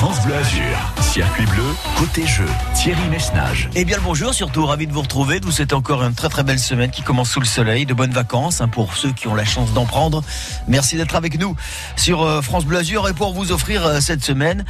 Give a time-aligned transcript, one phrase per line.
[0.00, 1.64] France Bleu Azur, circuit bleu,
[1.98, 3.68] côté jeu, Thierry Messnage.
[3.74, 5.40] Eh bien le bonjour, surtout ravi de vous retrouver.
[5.42, 8.12] Vous souhaite encore une très très belle semaine qui commence sous le soleil, de bonnes
[8.12, 10.22] vacances hein, pour ceux qui ont la chance d'en prendre.
[10.68, 11.56] Merci d'être avec nous
[11.96, 14.64] sur euh, France Bleu Azur et pour vous offrir euh, cette semaine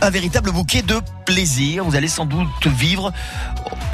[0.00, 1.84] un véritable bouquet de plaisir.
[1.84, 3.12] Vous allez sans doute vivre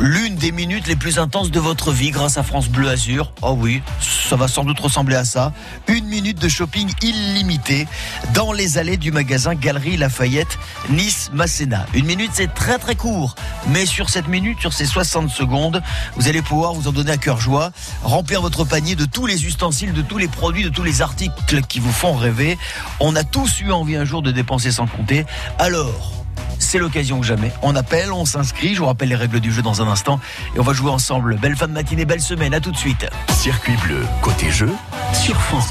[0.00, 3.34] l'une des minutes les plus intenses de votre vie grâce à France Bleu Azur.
[3.42, 5.52] Oh oui, ça va sans doute ressembler à ça.
[5.86, 7.86] Une minute de shopping illimité
[8.32, 10.58] dans les allées du magasin Galerie Lafayette
[10.88, 11.86] Nice Masséna.
[11.94, 13.34] Une minute, c'est très très court,
[13.68, 15.82] mais sur cette minute, sur ces 60 secondes,
[16.16, 17.72] vous allez pouvoir vous en donner à cœur joie,
[18.02, 21.62] remplir votre panier de tous les ustensiles, de tous les produits, de tous les articles
[21.68, 22.58] qui vous font rêver.
[23.00, 25.26] On a tous eu envie un jour de dépenser sans compter.
[25.58, 26.20] Alors,
[26.60, 27.52] c'est l'occasion ou jamais.
[27.62, 28.74] On appelle, on s'inscrit.
[28.74, 30.20] Je vous rappelle les règles du jeu dans un instant.
[30.54, 31.36] Et on va jouer ensemble.
[31.36, 32.54] Belle fin de matinée, belle semaine.
[32.54, 33.06] À tout de suite.
[33.30, 34.70] Circuit bleu, côté jeu,
[35.14, 35.70] sur France.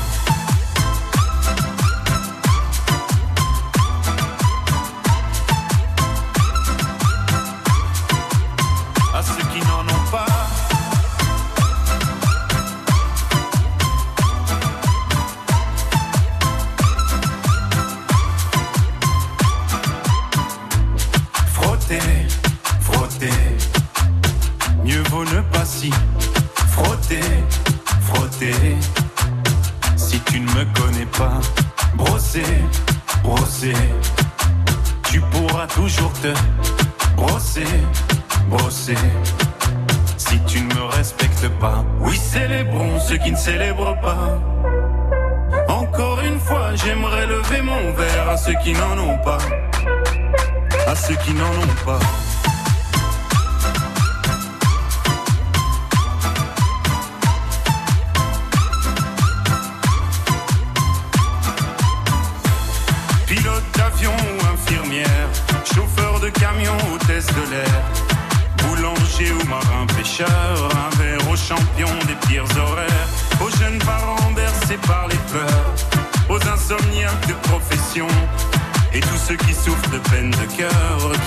[79.31, 81.20] Ceux qui souffrent de peine de cœur,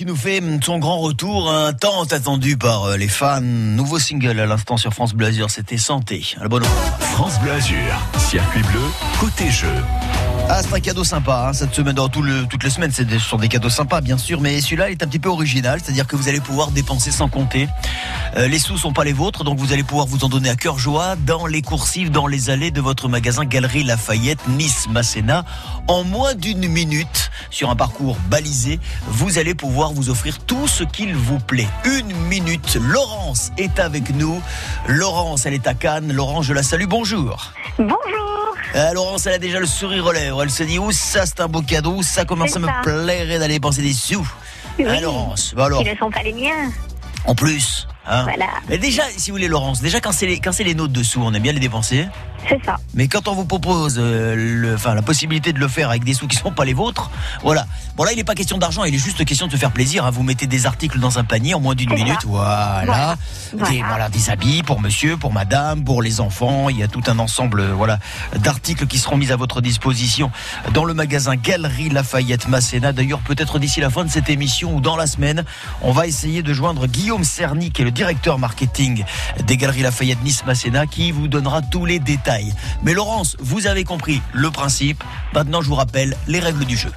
[0.00, 3.42] qui nous fait son grand retour, un temps attendu par euh, les fans.
[3.42, 6.24] Nouveau single à l'instant sur France Bleu Azur, c'était Santé.
[6.38, 6.64] À la bonne.
[7.00, 8.80] France Bleu Azur, circuit bleu,
[9.20, 9.68] côté jeu.
[10.52, 13.18] Ah, c'est un cadeau sympa, hein, cette semaine, dans tout le- toutes les semaines, des-
[13.20, 15.78] ce sont des cadeaux sympas, bien sûr, mais celui-là il est un petit peu original,
[15.80, 17.68] c'est-à-dire que vous allez pouvoir dépenser sans compter.
[18.36, 20.56] Euh, les sous sont pas les vôtres, donc vous allez pouvoir vous en donner à
[20.56, 25.44] cœur joie dans les coursives, dans les allées de votre magasin Galerie Lafayette, Nice, Masséna.
[25.86, 30.82] En moins d'une minute, sur un parcours balisé, vous allez pouvoir vous offrir tout ce
[30.82, 31.68] qu'il vous plaît.
[31.84, 32.76] Une minute.
[32.80, 34.42] Laurence est avec nous.
[34.88, 36.12] Laurence, elle est à Cannes.
[36.12, 36.86] Laurence, je la salue.
[36.86, 37.52] Bonjour.
[37.78, 37.96] Bonjour.
[38.76, 40.39] Euh, Laurence, elle a déjà le sourire aux lèvres.
[40.42, 42.02] Elle se dit, où ça, c'est un beau cadeau.
[42.02, 42.74] Ça commence à me ça.
[42.82, 44.20] plairait d'aller dépenser des sous.
[44.78, 45.00] Hein, Oui.
[45.00, 46.70] Laurence Bah alors, Qui ne sont pas les miens.
[47.26, 47.86] en plus.
[48.06, 48.22] Hein.
[48.24, 48.46] Voilà.
[48.68, 51.20] Mais déjà, si vous voulez, Laurence, déjà quand c'est les, quand c'est les nôtres dessous,
[51.22, 52.06] on aime bien les dépenser.
[52.48, 52.76] C'est ça.
[52.94, 56.14] Mais quand on vous propose euh, le, enfin, la possibilité de le faire avec des
[56.14, 57.10] sous qui ne sont pas les vôtres,
[57.42, 57.66] voilà.
[57.96, 60.04] Bon là, il n'est pas question d'argent, il est juste question de se faire plaisir.
[60.06, 60.10] hein.
[60.10, 62.82] Vous mettez des articles dans un panier en moins d'une minute, voilà.
[62.86, 63.16] Voilà.
[63.52, 63.86] Des, Voilà.
[63.88, 66.68] voilà, des habits pour monsieur, pour madame, pour les enfants.
[66.70, 67.98] Il y a tout un ensemble, euh, voilà,
[68.38, 70.30] d'articles qui seront mis à votre disposition
[70.72, 72.92] dans le magasin Galerie Lafayette Masséna.
[72.92, 75.44] D'ailleurs, peut-être d'ici la fin de cette émission ou dans la semaine,
[75.82, 79.04] on va essayer de joindre Guillaume Cerny, qui est le directeur marketing
[79.44, 82.29] des Galeries Lafayette Nice Masséna, qui vous donnera tous les détails.
[82.82, 85.02] Mais Laurence, vous avez compris le principe.
[85.34, 86.92] Maintenant, je vous rappelle les règles du jeu.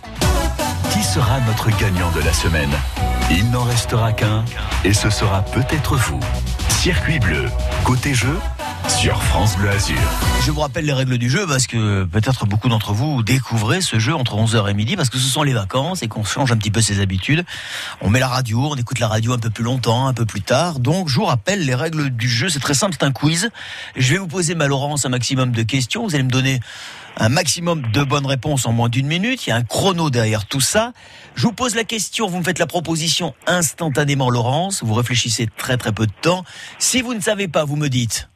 [0.92, 2.72] Qui sera notre gagnant de la semaine?
[3.32, 4.46] Il n'en restera qu'un
[4.84, 6.20] et ce sera peut-être vous.
[6.70, 7.46] Circuit bleu,
[7.84, 8.38] côté jeu,
[8.90, 9.98] sur France Bleu Azur.
[10.46, 14.00] Je vous rappelle les règles du jeu parce que peut-être beaucoup d'entre vous découvrez ce
[14.00, 16.58] jeu entre 11h et midi parce que ce sont les vacances et qu'on change un
[16.58, 17.46] petit peu ses habitudes.
[18.02, 20.42] On met la radio, on écoute la radio un peu plus longtemps, un peu plus
[20.42, 20.80] tard.
[20.80, 23.50] Donc je vous rappelle les règles du jeu, c'est très simple, c'est un quiz.
[23.96, 26.60] Je vais vous poser ma Laurence un maximum de questions, vous allez me donner
[27.18, 29.46] un maximum de bonnes réponses en moins d'une minute.
[29.46, 30.94] Il y a un chrono derrière tout ça.
[31.36, 34.84] Je vous pose la question, vous me faites la proposition instantanément, Laurence.
[34.84, 36.44] Vous réfléchissez très très peu de temps.
[36.80, 38.30] Si vous ne savez pas, vous me dites.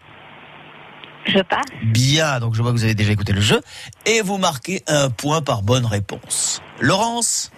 [1.28, 1.66] Je passe.
[1.84, 3.62] Bien, donc je vois que vous avez déjà écouté le jeu.
[4.06, 6.62] Et vous marquez un point par bonne réponse.
[6.80, 7.52] Laurence,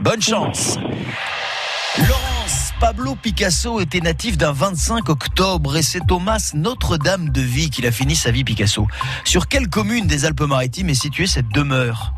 [0.00, 0.78] bonne chance.
[1.98, 7.86] Laurence, Pablo Picasso était natif d'un 25 octobre et c'est Thomas Notre-Dame de Vie qu'il
[7.86, 8.86] a fini sa vie Picasso.
[9.24, 12.12] Sur quelle commune des Alpes-Maritimes est située cette demeure?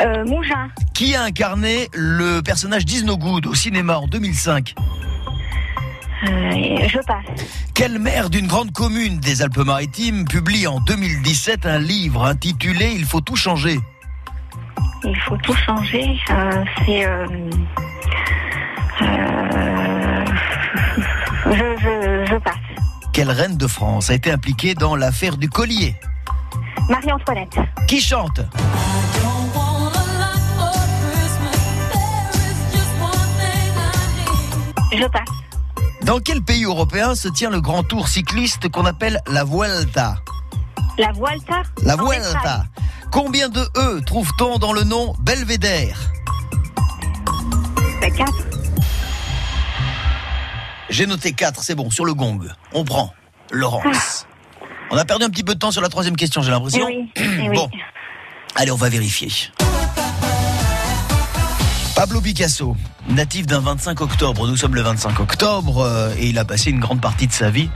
[0.00, 0.68] Euh, Mougin.
[0.94, 4.80] Qui a incarné le personnage d'Isnogoud au cinéma en 2005 Euh,
[6.24, 7.46] je passe.
[7.74, 13.20] Quel maire d'une grande commune des Alpes-Maritimes publie en 2017 un livre intitulé Il faut
[13.20, 13.80] tout changer
[15.04, 16.18] Il faut tout changer.
[16.30, 17.04] Euh, c'est.
[17.06, 17.26] Euh,
[19.02, 20.24] euh,
[21.46, 22.54] je, je, je passe.
[23.12, 25.96] Quelle reine de France a été impliquée dans l'affaire du collier?
[26.88, 27.58] Marie-Antoinette.
[27.88, 28.40] Qui chante?
[34.92, 35.41] Je passe.
[36.04, 40.16] Dans quel pays européen se tient le grand tour cycliste qu'on appelle la Vuelta?
[40.98, 41.62] La Vuelta?
[41.82, 42.64] La Vuelta.
[43.10, 45.98] Combien de E trouve-t-on dans le nom Belvédère?
[48.00, 48.32] Ben, quatre.
[50.90, 52.40] J'ai noté 4, c'est bon, sur le gong.
[52.74, 53.14] On prend.
[53.50, 54.26] Laurence.
[54.90, 56.84] On a perdu un petit peu de temps sur la troisième question, j'ai Eh l'impression.
[56.86, 57.10] oui.
[57.16, 57.54] eh oui.
[57.56, 57.70] Bon,
[58.56, 59.30] allez, on va vérifier.
[61.94, 62.76] Pablo Picasso,
[63.08, 66.80] natif d'un 25 octobre, nous sommes le 25 octobre, euh, et il a passé une
[66.80, 67.68] grande partie de sa vie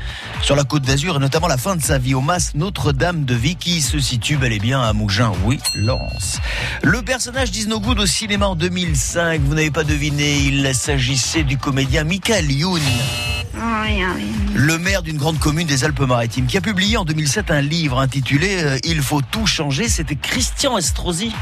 [0.43, 3.35] sur la côte d'Azur, et notamment la fin de sa vie au Mas Notre-Dame de
[3.35, 6.39] Vie, qui se situe bel et bien à Mougins, oui, Laurence.
[6.83, 12.05] Le personnage d'Isnogoud au cinéma en 2005, vous n'avez pas deviné, il s'agissait du comédien
[12.05, 12.83] Michael Youn
[14.55, 18.63] le maire d'une grande commune des Alpes-Maritimes, qui a publié en 2007 un livre intitulé
[18.63, 19.89] euh, Il faut tout changer.
[19.89, 21.33] C'était Christian Estrosi,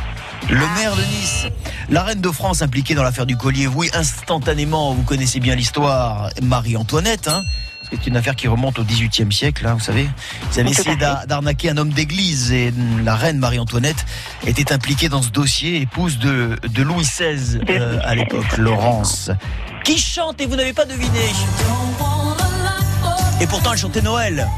[0.49, 1.47] le maire de Nice.
[1.91, 3.67] La reine de France impliquée dans l'affaire du collier.
[3.95, 6.31] Instantanément, vous connaissez bien l'histoire.
[6.43, 7.43] Marie-Antoinette, hein.
[7.91, 10.09] C'est une affaire qui remonte au XVIIIe siècle, hein, vous savez.
[10.53, 12.73] Ils avaient essayé d'arnaquer un homme d'église et
[13.05, 14.07] la reine Marie-Antoinette
[14.47, 19.31] était impliquée dans ce dossier, épouse de, de Louis XVI euh, à l'époque, Laurence.
[19.85, 21.21] Qui chante et vous n'avez pas deviné?
[23.41, 24.49] Et pourtant, elle chantait Noël.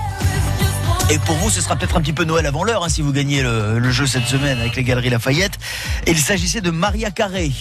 [1.09, 3.13] Et pour vous, ce sera peut-être un petit peu Noël avant l'heure hein, si vous
[3.13, 5.57] gagnez le, le jeu cette semaine avec les Galeries Lafayette.
[6.05, 7.53] Et il s'agissait de Maria Carré.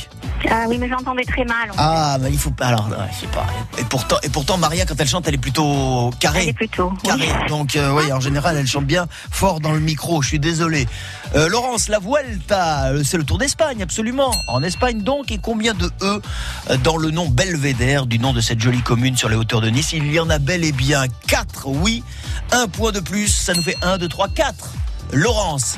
[0.50, 1.70] Ah oui, mais j'entendais très mal.
[1.70, 1.79] en fait.
[1.79, 2.65] Ah, mais il faut pas.
[2.67, 3.46] Alors, je sais pas.
[3.79, 6.48] Et pourtant, et pourtant, Maria, quand elle chante, elle est plutôt Elle carrée.
[6.48, 6.89] est plutôt.
[6.91, 6.98] oui.
[7.03, 7.27] Carré.
[7.48, 10.22] Donc, euh, oui, en général, elle chante bien fort dans le micro.
[10.24, 10.88] Je suis désolé.
[11.36, 14.31] Euh, Laurence, la Vuelta, euh, c'est le Tour d'Espagne, absolument.
[14.50, 16.22] En Espagne, donc, et combien de E
[16.84, 19.93] dans le nom Belvédère, du nom de cette jolie commune sur les hauteurs de Nice?
[19.93, 22.03] Il y en a bel et bien 4, oui.
[22.51, 24.74] Un point de plus, ça nous fait 1, 2, 3, 4.
[25.13, 25.77] Laurence,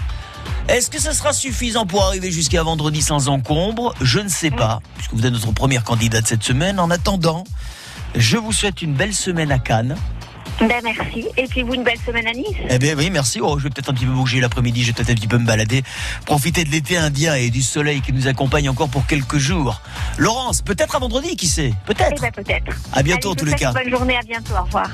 [0.67, 3.93] est-ce que ça sera suffisant pour arriver jusqu'à vendredi sans encombre?
[4.01, 6.79] Je ne sais pas, puisque vous êtes notre première candidate cette semaine.
[6.79, 7.43] En attendant,
[8.15, 9.95] je vous souhaite une belle semaine à Cannes.
[10.59, 11.27] Ben merci.
[11.37, 12.47] Et puis vous, une belle semaine à Nice.
[12.69, 13.39] Eh bien oui, merci.
[13.41, 15.37] Oh, je vais peut-être un petit peu bouger l'après-midi, je vais peut-être un petit peu
[15.37, 15.83] me balader,
[16.25, 19.81] profiter de l'été indien et du soleil qui nous accompagne encore pour quelques jours.
[20.17, 21.73] Laurence, peut-être à vendredi, qui sait?
[21.73, 22.21] Eh Peut-être.
[22.21, 22.75] ben peut-être.
[22.91, 23.71] À bientôt en tous les cas.
[23.71, 24.53] Bonne journée, à bientôt.
[24.59, 24.89] Au revoir.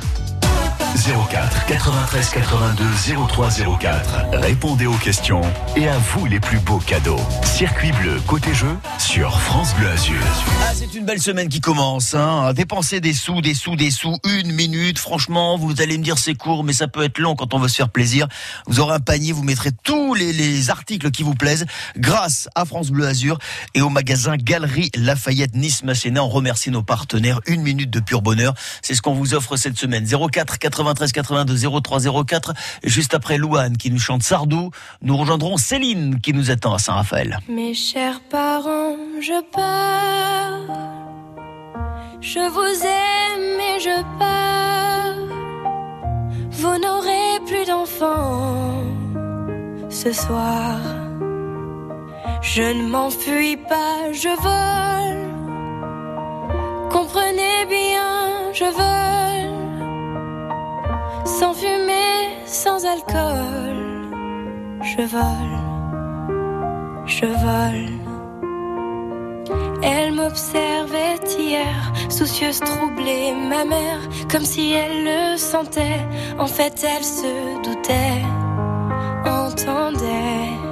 [0.95, 2.85] 04 93 82
[3.27, 3.49] 03
[3.79, 4.25] 04.
[4.33, 5.41] Répondez aux questions
[5.75, 7.19] et à vous les plus beaux cadeaux.
[7.43, 10.15] Circuit bleu, côté jeu, sur France Bleu Azur.
[10.61, 12.13] Ah, c'est une belle semaine qui commence.
[12.13, 12.53] Hein.
[12.53, 14.99] Dépenser des sous, des sous, des sous, une minute.
[14.99, 17.67] Franchement, vous allez me dire c'est court, mais ça peut être long quand on veut
[17.67, 18.27] se faire plaisir.
[18.67, 21.65] Vous aurez un panier, vous mettrez tous les, les articles qui vous plaisent
[21.97, 23.37] grâce à France Bleu Azur
[23.73, 26.23] et au magasin Galerie Lafayette Nice Masséna.
[26.23, 27.39] On remercie nos partenaires.
[27.47, 28.53] Une minute de pur bonheur.
[28.81, 30.05] C'est ce qu'on vous offre cette semaine.
[30.07, 32.53] 04 93 82 03 04.
[32.83, 37.39] Juste après Louane qui nous chante Sardou, nous rejoindrons Céline qui nous attend à Saint-Raphaël.
[37.49, 40.59] Mes chers parents, je pars.
[42.21, 45.15] Je vous aime et je pars.
[46.51, 48.83] Vous n'aurez plus d'enfants
[49.89, 50.79] ce soir.
[52.41, 55.23] Je ne m'enfuis pas, je vole.
[56.89, 59.32] Comprenez bien, je vole.
[61.25, 64.11] Sans fumée, sans alcool.
[64.81, 65.57] Je vole,
[67.05, 68.03] je vole.
[69.81, 73.99] Elle m'observait hier, soucieuse, troublée, ma mère,
[74.31, 76.05] comme si elle le sentait.
[76.37, 78.23] En fait, elle se doutait,
[79.25, 80.62] entendait.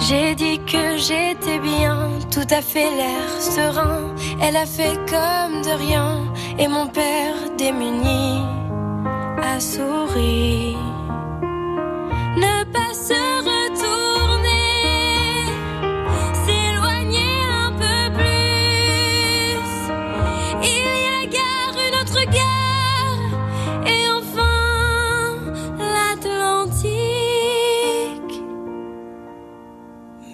[0.00, 4.14] J'ai dit que j'étais bien, tout à fait l'air serein.
[4.42, 8.42] Elle a fait comme de rien, et mon père démuni
[9.42, 10.76] a souri.
[12.36, 13.44] Ne pas se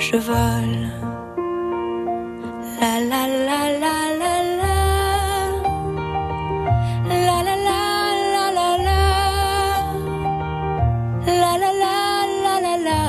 [0.00, 0.88] je vole.
[2.80, 4.76] La la la la la la.
[7.08, 7.82] La la la
[8.34, 9.02] la la la.
[11.26, 13.00] La la la la la.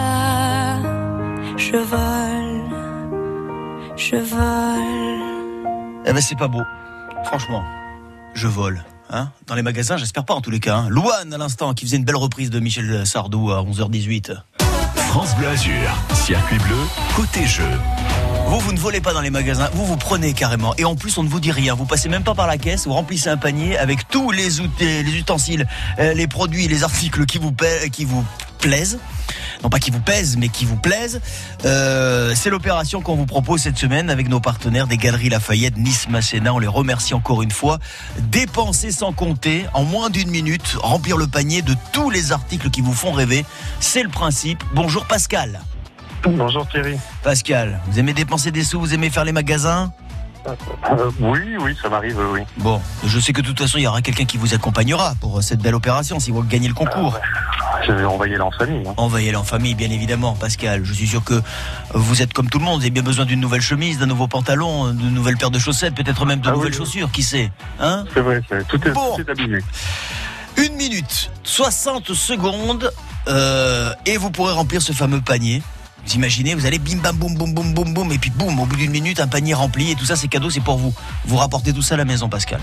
[1.58, 2.64] Je vole,
[3.96, 5.22] je vole.
[6.06, 6.64] Eh ben c'est pas beau,
[7.24, 7.64] franchement.
[8.34, 8.84] Je vole.
[9.14, 10.78] Hein Dans les magasins, j'espère pas en tous les cas.
[10.78, 10.90] Hein.
[10.90, 14.38] Louane à l'instant qui faisait une belle reprise de Michel Sardou à 11h18.
[15.12, 15.74] France Bleu Azur,
[16.14, 16.78] circuit bleu,
[17.18, 17.68] côté jeu.
[18.48, 20.74] Vous, vous ne volez pas dans les magasins, vous vous prenez carrément.
[20.78, 21.76] Et en plus, on ne vous dit rien.
[21.76, 25.04] Vous passez même pas par la caisse, vous remplissez un panier avec tous les, outils,
[25.04, 25.68] les ustensiles,
[26.00, 28.24] euh, les produits, les articles qui vous, pa- qui vous
[28.62, 29.00] plaisent.
[29.64, 31.22] Non pas qui vous pèsent, mais qui vous plaisent.
[31.66, 36.08] Euh, c'est l'opération qu'on vous propose cette semaine avec nos partenaires des Galeries Lafayette, Nice,
[36.10, 36.54] Masséna.
[36.54, 37.80] On les remercie encore une fois.
[38.20, 42.82] Dépenser sans compter, en moins d'une minute, remplir le panier de tous les articles qui
[42.82, 43.46] vous font rêver.
[43.80, 44.64] C'est le principe.
[44.74, 45.62] Bonjour Pascal.
[46.24, 46.98] Bonjour Thierry.
[47.24, 49.92] Pascal, vous aimez dépenser des sous, vous aimez faire les magasins?
[50.48, 52.42] Euh, oui, oui, ça m'arrive, oui.
[52.58, 55.42] Bon, je sais que de toute façon, il y aura quelqu'un qui vous accompagnera pour
[55.44, 57.20] cette belle opération si vous gagnez le concours.
[57.86, 58.88] Je vais envoyer en famille.
[58.88, 58.94] hein.
[58.98, 60.82] Envoyez-le en famille, bien évidemment, Pascal.
[60.84, 61.42] Je suis sûr que
[61.94, 62.78] vous êtes comme tout le monde.
[62.80, 65.96] Vous avez bien besoin d'une nouvelle chemise, d'un nouveau pantalon, d'une nouvelle paire de chaussettes,
[65.96, 66.78] peut-être même de Ah nouvelles oui.
[66.78, 69.16] chaussures, qui sait Hein C'est vrai, tout, est, Bon.
[69.16, 69.60] tout est abîmé.
[70.58, 72.92] Une minute, 60 secondes,
[73.28, 75.62] euh, et vous pourrez remplir ce fameux panier.
[76.06, 78.66] Vous imaginez, vous allez bim bam boum boum boum boum boum et puis boum, au
[78.66, 80.94] bout d'une minute, un panier rempli et tout ça, c'est cadeau, c'est pour vous.
[81.26, 82.60] Vous rapportez tout ça à la maison, Pascal.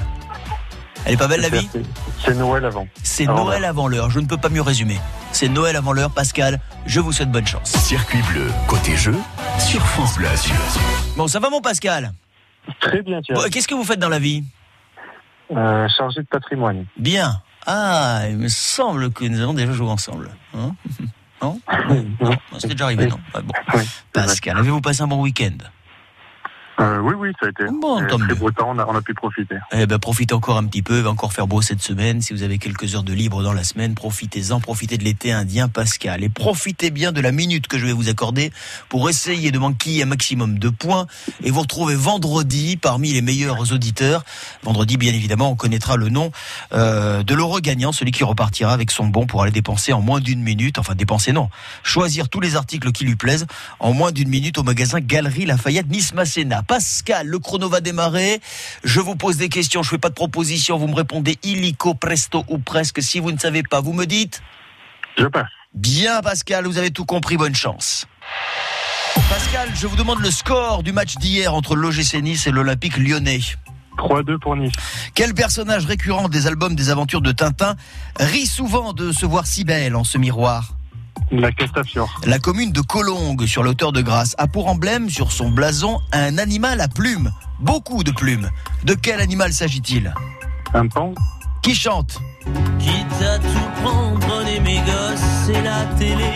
[1.05, 1.69] Elle est pas belle la vie?
[2.25, 2.87] C'est- Noël avant.
[3.03, 4.99] C'est Noël avant l'heure, je ne peux pas mieux résumer.
[5.33, 7.71] C'est Noël avant l'heure, Pascal, je vous souhaite bonne chance.
[7.71, 9.15] Circuit bleu, côté jeu,
[9.59, 10.29] sur France Bleu.
[11.17, 12.13] Bon, ça va mon Pascal?
[12.81, 13.21] Très bien.
[13.31, 14.45] Bon, Qu'est-ce que vous faites dans la vie?
[15.57, 16.85] Euh, chargé de patrimoine.
[16.99, 17.41] Bien.
[17.67, 20.31] Ah, il me semble que nous avons déjà joué ensemble.
[20.55, 20.75] Hein?
[21.43, 21.61] Non
[22.21, 23.53] Non, c'était déjà arrivé, non Ah, Bon.
[23.75, 24.13] Oui, c'est.
[24.13, 25.57] Pascal, avez-vous passé un bon week-end
[26.81, 27.65] Euh, oui, oui, ça a été.
[27.81, 28.35] Bon, Euh, tant mieux.
[28.37, 29.57] beau temps, on a, on a pu profiter.
[29.73, 32.23] Eh ben, profitez encore un petit peu, il va encore faire beau cette semaine.
[32.23, 35.67] Si vous avez quelques heures de libre dans la semaine, profitez-en, profitez de l'été indien,
[35.69, 36.23] Pascal.
[36.23, 38.53] Et profitez bien de la minute que je vais vous accorder
[38.89, 41.07] pour essayer de manquer un maximum de points
[41.43, 44.25] et vous retrouver vendredi parmi les meilleurs auditeurs.
[44.63, 46.31] Vendredi, bien évidemment, on connaîtra le nom
[46.73, 50.21] euh, de l'heureux gagnant, celui qui repartira avec son bon pour aller dépenser en moins
[50.21, 50.79] d'une minute.
[50.79, 51.49] Enfin, dépenser non.
[51.83, 53.47] Choisir tous les articles qui lui plaisent
[53.81, 56.63] en moins d'une minute au magasin Galerie Lafayette Nice Masséna.
[56.69, 58.41] Pascal, le chrono va démarrer.
[58.85, 62.45] Je vous pose des questions, je fais pas de propositions, vous me répondez illico, presto
[62.49, 63.03] ou presque.
[63.03, 64.43] Si vous ne savez pas, vous me dites
[65.17, 65.49] Je passe.
[65.75, 68.07] Bien Pascal, vous avez tout compris, bonne chance.
[69.31, 73.41] Pascal, je vous demande le score du match d'hier entre l'OGC Nice et l'Olympique lyonnais.
[73.97, 74.73] 3-2 pour Nice.
[75.15, 77.77] Quel personnage récurrent des albums des aventures de Tintin
[78.21, 80.78] rit souvent de se voir si belle en ce miroir?
[81.31, 82.09] La Castafiore.
[82.25, 86.01] La commune de Collongue, sur la hauteur de Grasse, a pour emblème sur son blason
[86.13, 87.31] un animal à plumes.
[87.61, 88.49] Beaucoup de plumes.
[88.85, 90.15] De quel animal s'agit-il?
[90.73, 91.13] Un pan.
[91.63, 92.19] Qui chante?
[92.79, 96.33] Quitte à tout prendre, prenez mes gosses et la télé.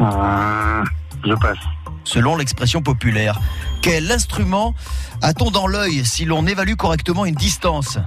[0.00, 0.84] Euh,
[1.24, 1.58] je passe.
[2.04, 3.40] Selon l'expression populaire.
[3.80, 4.74] Quel instrument
[5.22, 7.98] a-t-on dans l'œil si l'on évalue correctement une distance?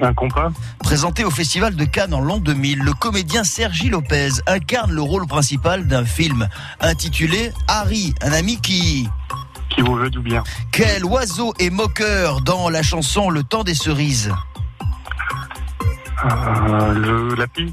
[0.00, 0.50] Un compas.
[0.80, 5.26] Présenté au Festival de Cannes en l'an 2000, le comédien Sergi Lopez incarne le rôle
[5.26, 6.48] principal d'un film
[6.80, 9.08] intitulé Harry, un ami qui...
[9.70, 10.42] Qui vous veut du bien.
[10.70, 14.32] Quel oiseau est moqueur dans la chanson Le temps des cerises
[16.24, 17.72] Euh, le, la pie.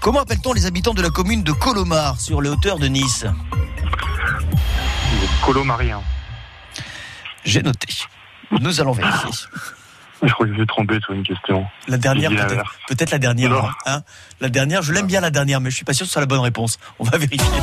[0.00, 5.44] Comment appelle-t-on les habitants de la commune de Colomar sur les hauteurs de Nice Le
[5.46, 6.00] colomarien.
[7.44, 7.88] J'ai noté.
[8.60, 9.30] Nous allons vérifier.
[10.26, 11.66] Je crois que j'ai trompé sur une question.
[11.88, 13.50] La dernière, peut-être, peut-être la dernière.
[13.50, 13.68] Non.
[13.86, 14.02] hein.
[14.40, 16.22] la dernière, je l'aime bien la dernière, mais je suis pas sûr que ce soit
[16.22, 16.78] la bonne réponse.
[16.98, 17.60] On va vérifier.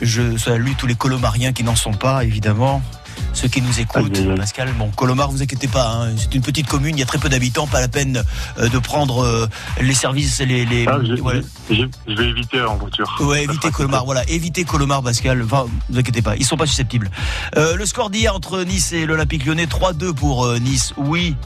[0.00, 2.82] Je salue tous les colomariens qui n'en sont pas, évidemment.
[3.32, 4.36] Ceux qui nous écoutent, aïe, aïe.
[4.36, 4.72] Pascal.
[4.78, 7.28] Bon, Colomar, vous inquiétez pas, hein, c'est une petite commune, il y a très peu
[7.28, 8.22] d'habitants, pas la peine
[8.58, 9.48] euh, de prendre euh,
[9.80, 10.64] les services, les.
[10.64, 11.40] les Ah, voilà.
[11.70, 13.16] je vais éviter en voiture.
[13.20, 15.42] Ouais, évitez sera Colomar, voilà, évitez Colomar, Pascal.
[15.42, 17.10] Enfin, vous inquiétez pas, ils sont pas susceptibles.
[17.56, 20.92] Euh, le score d'hier entre Nice et l'Olympique Lyonnais, 3-2 pour euh, Nice.
[20.96, 21.36] Oui,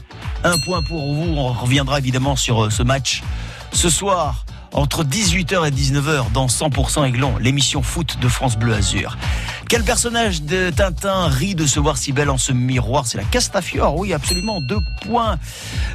[0.43, 1.33] un point pour vous.
[1.35, 3.23] On reviendra évidemment sur euh, ce match
[3.73, 9.17] ce soir entre 18h et 19h dans 100% Aiglon, l'émission foot de France Bleu Azur.
[9.69, 13.05] Quel personnage de Tintin rit de se voir si belle en ce miroir?
[13.05, 15.37] C'est la Castafiore, oui, absolument, deux points.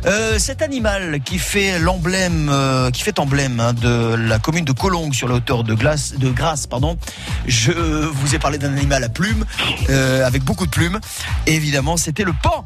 [0.04, 4.72] Euh, cet animal qui fait l'emblème, euh, qui fait emblème hein, de la commune de
[4.72, 6.98] Collonges sur la hauteur de, glace, de Grasse, pardon.
[7.46, 9.46] Je vous ai parlé d'un animal à plumes,
[9.88, 11.00] euh, avec beaucoup de plumes.
[11.46, 12.64] Et évidemment, c'était le pan.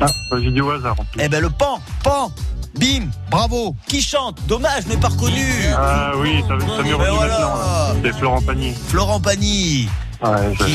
[0.00, 0.06] Ah,
[0.40, 1.20] j'ai dit au hasard en plus.
[1.22, 2.32] Eh ben le pan, pan,
[2.78, 3.74] bim, bravo.
[3.88, 5.44] Qui chante Dommage, mais pas reconnu.
[5.76, 7.32] Ah oui, ça, ça Mais revenu voilà.
[7.32, 7.56] maintenant.
[7.56, 7.94] là.
[8.02, 8.74] C'est Florent Pagny.
[8.88, 9.88] Florent Pagny,
[10.22, 10.72] Ouais, je- qui,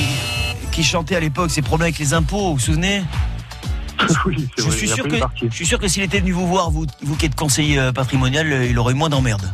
[0.72, 3.04] qui chantait à l'époque ses problèmes avec les impôts, vous vous souvenez
[4.28, 4.78] oui, c'est je vrai.
[4.78, 5.48] suis, il a sûr que, parti.
[5.50, 7.92] je suis sûr que s'il était venu vous voir, vous, vous qui êtes conseiller euh,
[7.92, 9.52] patrimonial, euh, il aurait eu moins d'emmerdes.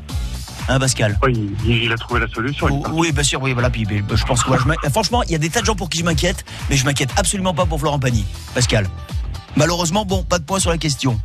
[0.67, 2.67] Hein, Pascal Ouais, il, il a trouvé la solution.
[2.67, 2.97] il est Oh, parti.
[2.97, 3.69] Oui, bien sûr, oui, voilà.
[3.69, 5.65] Puis, ben, je pense que moi, je m'in- franchement, il y a des tas de
[5.65, 8.25] gens pour qui je m'inquiète, mais je m'inquiète absolument pas pour Florent Pagny.
[8.53, 8.89] Pascal.
[9.55, 11.19] Malheureusement, bon, pas de point sur la question.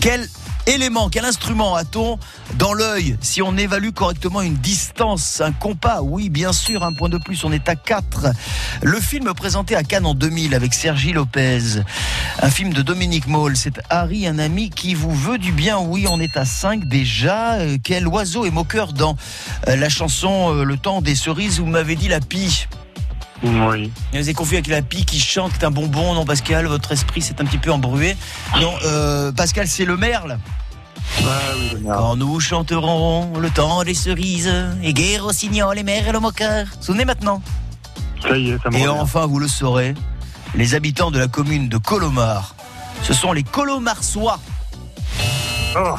[0.00, 0.26] Quel
[0.66, 2.18] élément, quel instrument a-t-on
[2.56, 7.10] dans l'œil si on évalue correctement une distance, un compas Oui, bien sûr, un point
[7.10, 8.28] de plus, on est à 4.
[8.82, 11.82] Le film présenté à Cannes en 2000 avec Sergi Lopez,
[12.40, 15.78] un film de Dominique Moll, c'est Harry, un ami qui vous veut du bien.
[15.78, 17.56] Oui, on est à 5 déjà.
[17.56, 19.16] Euh, Quel oiseau est moqueur dans
[19.68, 22.66] euh, la chanson euh, Le temps des cerises, vous m'avez dit la pie?
[23.42, 23.90] Oui.
[24.12, 27.22] Vous avez confondu avec la pie qui chante, c'est un bonbon, non Pascal Votre esprit
[27.22, 28.16] s'est un petit peu embroué.
[28.60, 30.38] Non, euh, Pascal, c'est le merle.
[31.18, 31.22] Ah
[31.56, 31.98] oui, le merde.
[31.98, 36.66] Quand nous chanterons le temps des cerises, et guerre au signal, les merles le moqueur.
[36.80, 37.42] Souvenez maintenant?
[38.22, 39.94] Ça y est, ça Et enfin, vous le saurez,
[40.54, 42.54] les habitants de la commune de Colomar,
[43.02, 44.38] ce sont les Colomarsois,
[45.76, 45.94] Oh,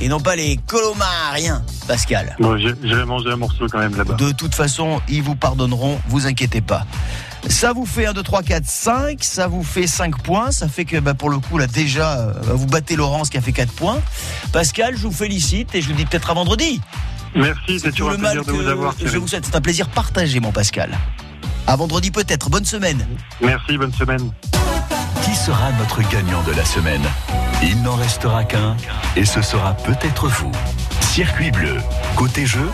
[0.00, 2.36] et non pas les Colomariens, Pascal.
[2.38, 4.14] bon, J'irai manger un morceau quand même là-bas.
[4.14, 6.84] De toute façon, ils vous pardonneront, vous inquiétez pas.
[7.48, 10.84] Ça vous fait 1, 2, 3, 4, 5, ça vous fait 5 points, ça fait
[10.84, 13.72] que bah, pour le coup là déjà, euh, vous battez Laurence qui a fait 4
[13.72, 14.00] points.
[14.52, 16.80] Pascal, je vous félicite et je vous dis peut-être à vendredi.
[17.36, 18.94] Merci, c'est toujours un plaisir de vous avoir.
[18.98, 19.44] je vous souhaite.
[19.46, 20.96] C'est un plaisir partagé, mon Pascal.
[21.66, 22.48] À vendredi peut-être.
[22.50, 23.06] Bonne semaine.
[23.40, 24.30] Merci, bonne semaine.
[25.22, 27.02] Qui sera notre gagnant de la semaine?
[27.62, 28.76] Il n'en restera qu'un,
[29.16, 30.52] et ce sera peut-être vous.
[31.00, 31.76] Circuit bleu,
[32.14, 32.68] côté jeu,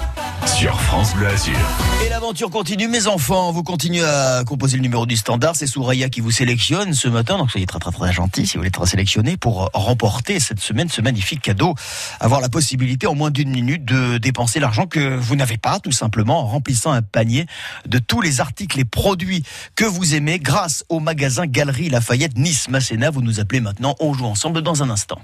[0.63, 1.59] sur France Bleu Azur.
[2.07, 3.51] Et l'aventure continue, mes enfants.
[3.51, 5.57] Vous continuez à composer le numéro du standard.
[5.57, 7.37] C'est Souraya qui vous sélectionne ce matin.
[7.37, 10.89] Donc soyez très très très gentil si vous voulez être sélectionné pour remporter cette semaine
[10.89, 11.75] ce magnifique cadeau.
[12.21, 15.91] Avoir la possibilité en moins d'une minute de dépenser l'argent que vous n'avez pas, tout
[15.91, 17.47] simplement en remplissant un panier
[17.89, 19.43] de tous les articles et produits
[19.75, 23.11] que vous aimez grâce au magasin Galerie Lafayette Nice Masséna.
[23.11, 23.97] Vous nous appelez maintenant.
[23.99, 25.21] On joue ensemble dans un instant.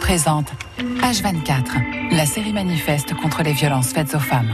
[0.00, 4.50] Présente H24, la série manifeste contre les violences faites aux femmes.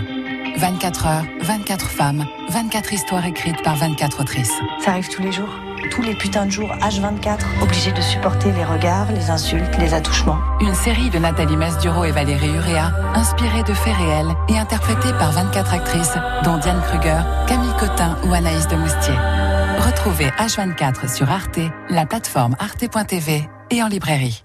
[0.57, 4.52] 24 heures, 24 femmes, 24 histoires écrites par 24 autrices.
[4.81, 5.48] Ça arrive tous les jours.
[5.90, 10.38] Tous les putains de jours, H24, obligés de supporter les regards, les insultes, les attouchements.
[10.61, 15.33] Une série de Nathalie Masduro et Valérie Urea, inspirée de faits réels et interprétée par
[15.33, 19.16] 24 actrices, dont Diane Kruger, Camille Cotin ou Anaïs de Moustier.
[19.78, 24.44] Retrouvez H24 sur Arte, la plateforme arte.tv et en librairie.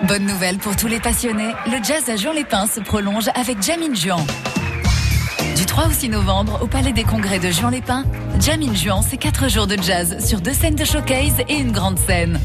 [0.00, 4.24] Bonne nouvelle pour tous les passionnés, le jazz à Juan-les-Pins se prolonge avec Jamin Juan.
[5.54, 8.04] Du 3 au 6 novembre, au Palais des Congrès de Juan-les-Pins,
[8.40, 11.98] Jamin Juan, c'est 4 jours de jazz sur deux scènes de showcase et une grande
[11.98, 12.40] scène.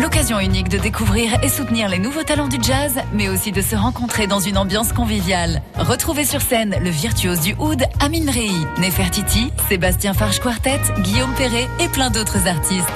[0.00, 3.76] L'occasion unique de découvrir et soutenir les nouveaux talents du jazz, mais aussi de se
[3.76, 5.62] rencontrer dans une ambiance conviviale.
[5.76, 11.68] Retrouvez sur scène le virtuose du oud Amin Rei, Nefertiti, Sébastien Farge Quartet, Guillaume Perret
[11.78, 12.92] et plein d'autres artistes.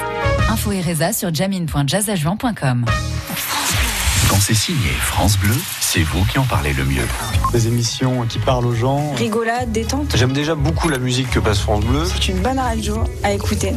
[0.51, 2.87] Info et sur jamin.jazzajuan.com.
[4.41, 7.07] Quand c'est signé France Bleu, c'est vous qui en parlez le mieux.
[7.53, 9.13] Des émissions qui parlent aux gens.
[9.13, 10.17] Rigolade, détente.
[10.17, 12.07] J'aime déjà beaucoup la musique que passe France Bleu.
[12.07, 13.75] C'est une bonne radio à écouter.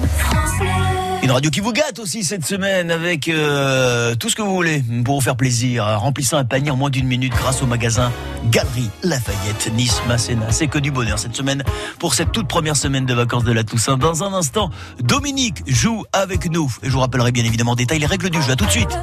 [1.21, 4.82] Une radio qui vous gâte aussi cette semaine avec euh, tout ce que vous voulez
[5.04, 8.10] pour vous faire plaisir, remplissant un panier en moins d'une minute grâce au magasin
[8.49, 10.49] Galerie Lafayette Nice Masséna.
[10.54, 11.65] C'est que du bonheur cette semaine
[11.99, 13.97] pour cette toute première semaine de vacances de la Toussaint.
[13.97, 14.69] Dans un instant,
[15.02, 18.41] Dominique joue avec nous et je vous rappellerai bien évidemment en détail les règles du
[18.41, 18.54] jeu.
[18.54, 18.97] À tout de suite.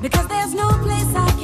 [0.00, 1.39] Because there's no place I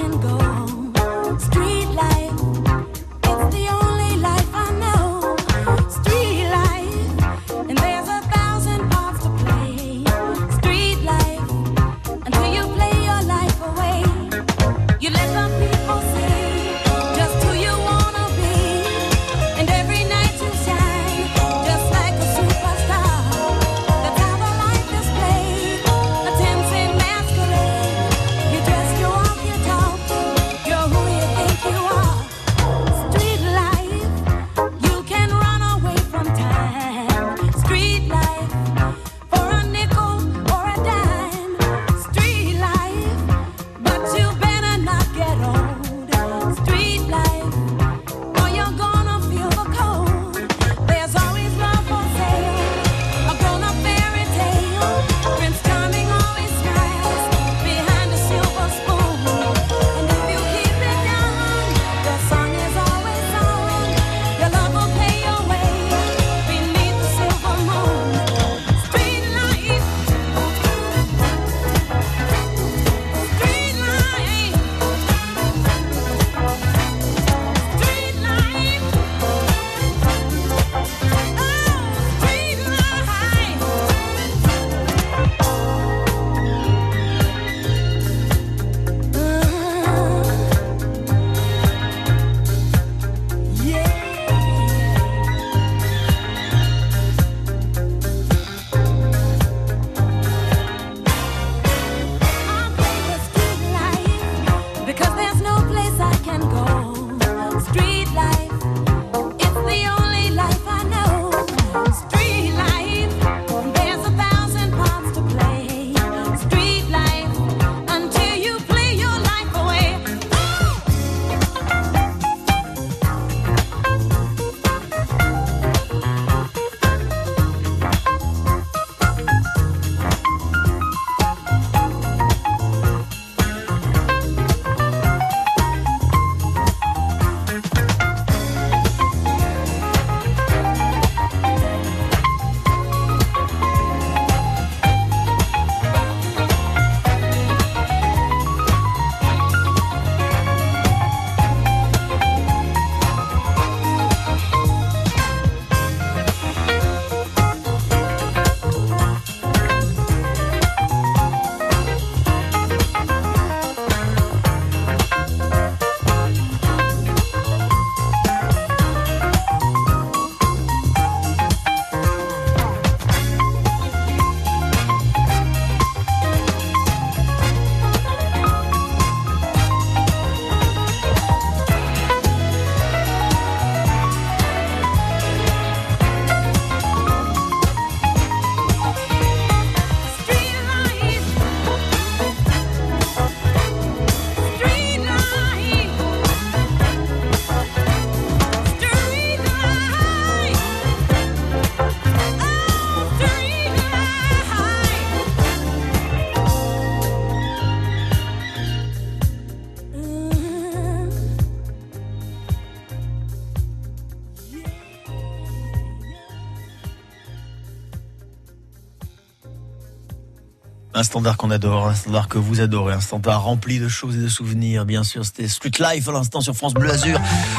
[221.06, 224.28] standard qu'on adore, un standard que vous adorez, un standard rempli de choses et de
[224.28, 225.24] souvenirs, bien sûr.
[225.24, 227.18] C'était Street Life à l'instant sur France Bleu Azur.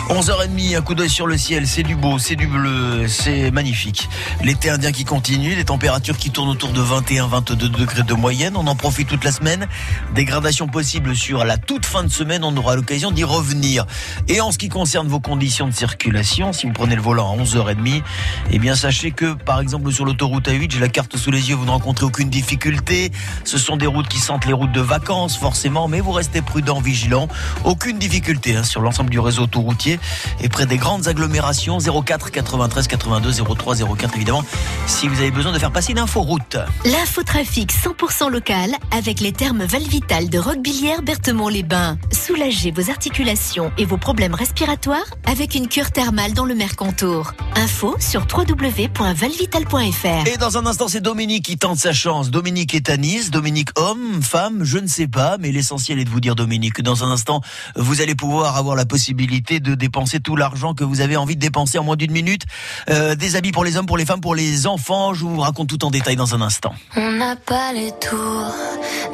[0.10, 4.10] 11h30, un coup d'œil sur le ciel, c'est du beau, c'est du bleu, c'est magnifique.
[4.44, 8.56] L'été indien qui continue, les températures qui tournent autour de 21-22 degrés de moyenne.
[8.58, 9.68] On en profite toute la semaine.
[10.14, 13.86] Dégradation possible sur la toute fin de semaine, on aura l'occasion d'y revenir.
[14.28, 17.42] Et en ce qui concerne vos conditions de circulation, si vous prenez le volant à
[17.42, 18.04] 11h30,
[18.52, 21.56] eh bien sachez que par exemple sur l'autoroute A8, j'ai la carte sous les yeux,
[21.56, 23.12] vous ne rencontrez aucune difficulté.
[23.44, 26.80] Ce sont des routes qui sentent les routes de vacances, forcément, mais vous restez prudent,
[26.80, 27.28] vigilant.
[27.64, 30.00] Aucune difficulté hein, sur l'ensemble du réseau autoroutier
[30.42, 34.44] et près des grandes agglomérations 04 93 82 03 04, évidemment,
[34.86, 36.58] si vous avez besoin de faire passer l'info route.
[36.86, 41.98] L'infotrafic 100% local avec les termes Valvital de Roquebillière, Berthemont-les-Bains.
[42.12, 47.34] Soulagez vos articulations et vos problèmes respiratoires avec une cure thermale dans le Mercantour.
[47.56, 50.28] Info sur www.valvital.fr.
[50.28, 52.30] Et dans un instant, c'est Dominique qui tente sa chance.
[52.30, 56.22] Dominique et Tani Dominique homme, femme, je ne sais pas, mais l'essentiel est de vous
[56.22, 57.42] dire Dominique que dans un instant,
[57.76, 61.42] vous allez pouvoir avoir la possibilité de dépenser tout l'argent que vous avez envie de
[61.42, 62.44] dépenser en moins d'une minute.
[62.90, 65.68] Euh, des habits pour les hommes, pour les femmes, pour les enfants, je vous raconte
[65.68, 66.74] tout en détail dans un instant.
[66.96, 68.54] On n'a pas les tours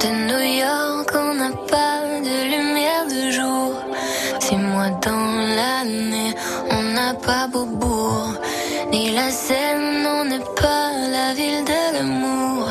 [0.02, 3.74] de New York, on n'a pas de lumière de jour.
[4.42, 6.36] Six mois dans l'année,
[6.70, 8.34] on n'a pas Beaubourg,
[8.92, 12.70] ni la Seine, on n'est pas la ville de l'amour.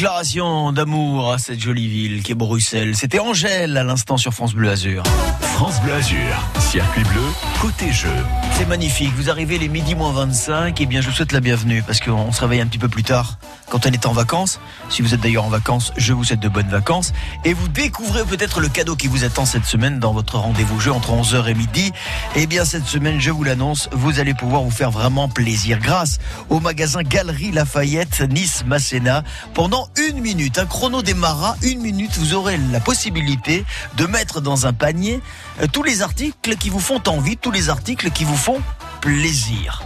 [0.00, 2.96] Déclaration d'amour à cette jolie ville qui est Bruxelles.
[2.96, 5.02] C'était Angèle à l'instant sur France Bleu Azur.
[5.42, 7.24] France Bleu Azur, circuit bleu,
[7.60, 8.14] côté jeu.
[8.52, 9.12] C'est magnifique.
[9.16, 10.80] Vous arrivez les midi moins 25.
[10.80, 13.02] Et bien, je vous souhaite la bienvenue parce qu'on se réveille un petit peu plus
[13.02, 13.38] tard
[13.70, 14.60] quand on est en vacances.
[14.88, 17.12] Si vous êtes d'ailleurs en vacances, je vous souhaite de bonnes vacances.
[17.44, 20.92] Et vous découvrez peut-être le cadeau qui vous attend cette semaine dans votre rendez-vous jeu
[20.92, 21.90] entre 11h et midi.
[22.36, 26.18] Et bien, cette semaine, je vous l'annonce, vous allez pouvoir vous faire vraiment plaisir grâce
[26.50, 30.58] au magasin Galerie Lafayette Nice Masséna pendant une minute.
[30.58, 32.16] Un chrono démarra une minute.
[32.16, 33.64] Vous aurez la possibilité
[33.96, 35.20] de mettre dans un panier
[35.60, 38.60] euh, tous les articles qui vous font envie, tous les articles qui vous font
[39.00, 39.82] plaisir.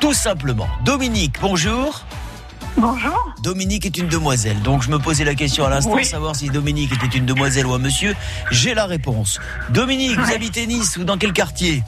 [0.00, 0.66] Tout simplement.
[0.84, 2.02] Dominique, bonjour.
[2.78, 3.34] Bonjour.
[3.42, 6.04] Dominique est une demoiselle, donc je me posais la question à l'instant, Oui.
[6.04, 8.16] savoir si Dominique était une demoiselle ou un monsieur.
[8.50, 9.38] J'ai la réponse.
[9.70, 11.82] Dominique, vous habitez Nice ou dans quel quartier?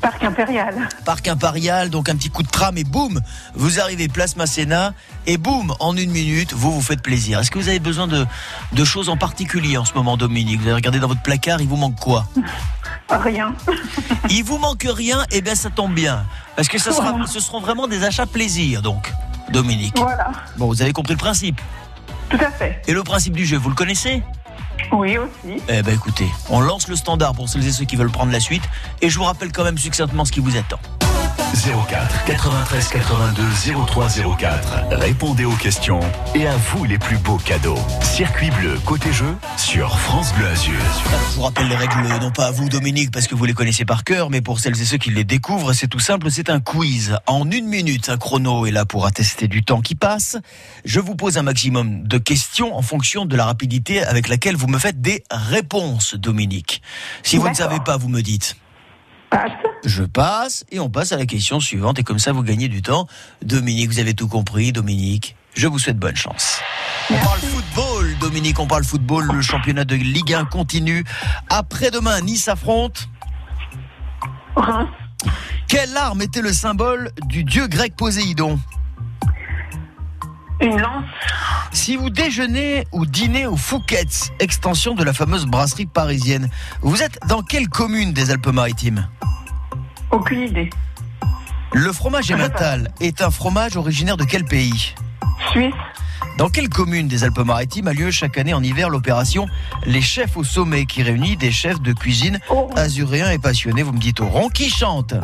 [0.00, 0.74] Parc Impérial.
[1.06, 3.20] Parc Impérial, donc un petit coup de tram et boum,
[3.54, 4.92] vous arrivez place Masséna
[5.26, 7.40] et boum, en une minute, vous vous faites plaisir.
[7.40, 8.26] Est-ce que vous avez besoin de,
[8.72, 10.60] de choses en particulier en ce moment, Dominique?
[10.60, 12.26] Vous avez regardé dans votre placard, il vous manque quoi?
[13.10, 13.54] Rien.
[14.30, 16.24] Il vous manque rien, et bien ça tombe bien.
[16.56, 17.26] Parce que ça sera, Voilà.
[17.26, 19.12] ce seront vraiment des achats plaisir, donc,
[19.50, 19.98] Dominique.
[19.98, 20.32] Voilà.
[20.56, 21.60] Bon, vous avez compris le principe?
[22.30, 22.80] Tout à fait.
[22.86, 24.22] Et le principe du jeu, vous le connaissez?
[24.92, 25.62] Oui, aussi.
[25.68, 28.40] Eh ben écoutez, on lance le standard pour celles et ceux qui veulent prendre la
[28.40, 28.62] suite.
[29.02, 30.78] Et je vous rappelle quand même succinctement ce qui vous attend.
[31.54, 33.42] 04 93 82
[33.86, 34.88] 03 04.
[34.90, 36.00] Répondez aux questions
[36.34, 37.78] et à vous les plus beaux cadeaux.
[38.02, 40.74] Circuit bleu côté jeu sur France Bleu Azur.
[41.30, 43.84] Je vous rappelle les règles, non pas à vous Dominique, parce que vous les connaissez
[43.84, 46.58] par cœur, mais pour celles et ceux qui les découvrent, c'est tout simple, c'est un
[46.58, 47.18] quiz.
[47.28, 50.36] En une minute, un chrono est là pour attester du temps qui passe.
[50.84, 54.66] Je vous pose un maximum de questions en fonction de la rapidité avec laquelle vous
[54.66, 56.82] me faites des réponses, Dominique.
[57.22, 58.56] Si vous ne savez pas, vous me dites.
[59.34, 59.50] Passe.
[59.84, 62.82] Je passe et on passe à la question suivante et comme ça vous gagnez du
[62.82, 63.08] temps.
[63.42, 65.34] Dominique, vous avez tout compris, Dominique.
[65.54, 66.60] Je vous souhaite bonne chance.
[67.10, 69.26] On parle football, Dominique, on parle football.
[69.32, 71.04] Le championnat de Ligue 1 continue.
[71.48, 73.08] Après-demain, Nice affronte.
[74.54, 74.88] Reims.
[75.66, 78.60] Quelle arme était le symbole du dieu grec Poséidon?
[80.64, 81.04] Une lance.
[81.72, 86.48] Si vous déjeunez ou dînez au Fouquet's, extension de la fameuse brasserie parisienne,
[86.80, 89.06] vous êtes dans quelle commune des Alpes-Maritimes?
[90.10, 90.70] Aucune idée.
[91.74, 94.94] Le fromage emmental est un fromage originaire de quel pays?
[95.50, 95.74] Suisse.
[96.38, 99.46] Dans quelle commune des Alpes-Maritimes a lieu chaque année en hiver l'opération
[99.84, 102.38] Les Chefs au Sommet qui réunit des chefs de cuisine
[102.74, 105.14] azuréens et passionnés Vous me dites au rond qui chante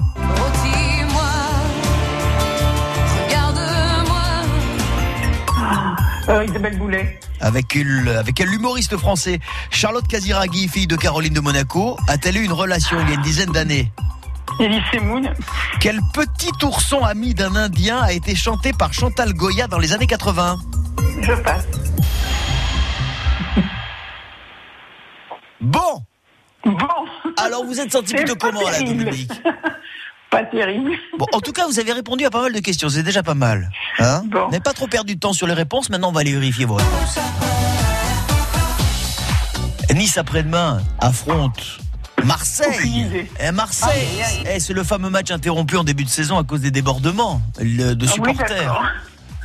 [6.30, 7.18] Euh, Isabelle Boulet.
[7.40, 9.40] avec, une- avec quel humoriste français?
[9.70, 13.22] Charlotte Casiraghi, fille de Caroline de Monaco, a-t-elle eu une relation il y a une
[13.22, 13.90] dizaine d'années?
[15.80, 20.06] Quel petit ourson ami d'un Indien a été chanté par Chantal Goya dans les années
[20.06, 20.58] 80
[21.22, 21.66] Je passe.
[25.60, 26.04] Bon
[26.64, 26.72] Bon.
[27.42, 29.04] Alors vous êtes senti plutôt comment là, terrible.
[29.04, 29.32] Dominique
[30.30, 30.92] Pas terrible.
[31.18, 33.34] Bon, en tout cas, vous avez répondu à pas mal de questions, c'est déjà pas
[33.34, 33.70] mal.
[33.98, 34.22] Hein?
[34.26, 34.44] Bon.
[34.44, 36.64] Vous n'avez pas trop perdu de temps sur les réponses, maintenant on va aller vérifier
[36.66, 37.18] vos réponses.
[39.94, 41.78] Nice après-demain affronte
[42.24, 43.26] Marseille.
[43.40, 44.06] Eh, Marseille.
[44.48, 47.90] Eh, c'est le fameux match interrompu en début de saison à cause des débordements de
[47.90, 48.92] Ah oui, supporters.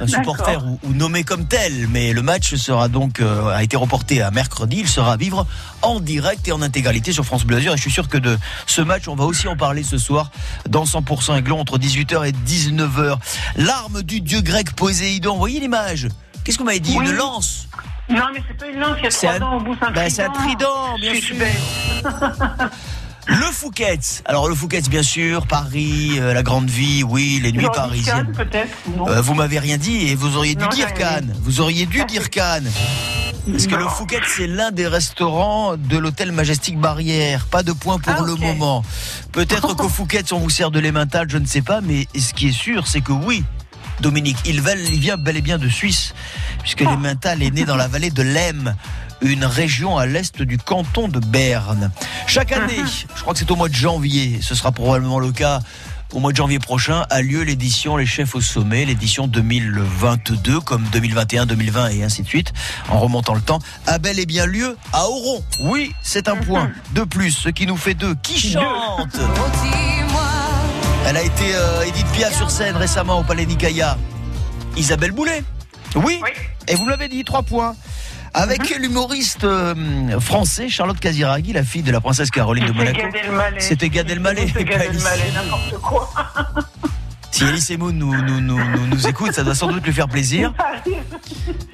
[0.07, 4.21] Supporter ou, ou nommé comme tel, mais le match sera donc euh, a été reporté
[4.21, 4.77] à mercredi.
[4.81, 5.45] Il sera à vivre
[5.81, 7.73] en direct et en intégralité sur France Bleu Azur.
[7.73, 10.31] Et je suis sûr que de ce match, on va aussi en parler ce soir
[10.69, 13.17] dans 100% Aiglon entre 18h et 19h.
[13.57, 15.33] L'arme du dieu grec Poséidon.
[15.33, 16.07] Vous voyez l'image?
[16.43, 17.05] Qu'est-ce que vous m'avez dit Oui.
[17.09, 17.67] Une lance
[18.09, 19.85] Non, mais c'est pas une lance, il y a trois un- dents au bout, c'est
[19.87, 20.95] un Ben, c'est un trident.
[20.95, 21.35] trident, bien sûr.
[23.27, 24.21] Le Fouquet's.
[24.25, 28.25] Alors le Fouquet's, bien sûr, Paris, euh, la grande vie, oui, les nuits parisiennes.
[28.25, 29.07] Cannes, peut-être Non.
[29.07, 31.33] Euh, vous m'avez rien dit et vous auriez dû Non, dire Cannes.
[31.41, 32.69] Vous auriez dû dire Cannes.
[33.51, 37.45] Parce que le Fouquet, c'est l'un des restaurants de l'hôtel Majestic Barrière.
[37.45, 38.83] Pas de point pour Ah, le moment.
[39.31, 42.47] Peut-être qu'au Fouquet, on vous sert de l'emmental, je ne sais pas, mais ce qui
[42.47, 43.43] est sûr, c'est que oui,
[44.01, 46.13] Dominique, il, vient bel et bien de Suisse,
[46.61, 46.85] puisque Ah.
[46.91, 48.75] l'emmental est né dans la vallée de l'Aisne,
[49.31, 51.91] une région à l'est du canton de Berne.
[52.27, 52.81] Chaque année,
[53.15, 55.61] je crois que c'est au mois de janvier, ce sera probablement le cas
[56.13, 60.83] au mois de janvier prochain, a lieu l'édition Les Chefs au Sommet, l'édition 2022, comme
[60.93, 62.53] 2021, 2020 et ainsi de suite,
[62.89, 65.43] en remontant le temps, a bel et bien lieu à Oron.
[65.61, 68.15] Oui, c'est un point de plus, ce qui nous fait deux.
[68.23, 69.17] Qui chante
[71.05, 73.97] Elle a été euh, Edith Piaf sur scène récemment au Palais Nicaïa.
[74.77, 75.43] Isabelle Boulet.
[75.95, 76.21] Oui.
[76.67, 77.75] Et vous l'avez dit, trois points.
[78.37, 83.59] Avec l'humoriste euh, français Charlotte Casiraghi, la fille de la princesse Caroline de C'était Monaco.
[83.59, 84.51] C'était Gad Elmaleh.
[84.59, 84.81] Et Gad.
[84.81, 86.09] Elmaleh, n'importe quoi.
[87.35, 90.53] Si Elise Moon nous, nous, nous, écoute, ça doit sans doute lui faire plaisir.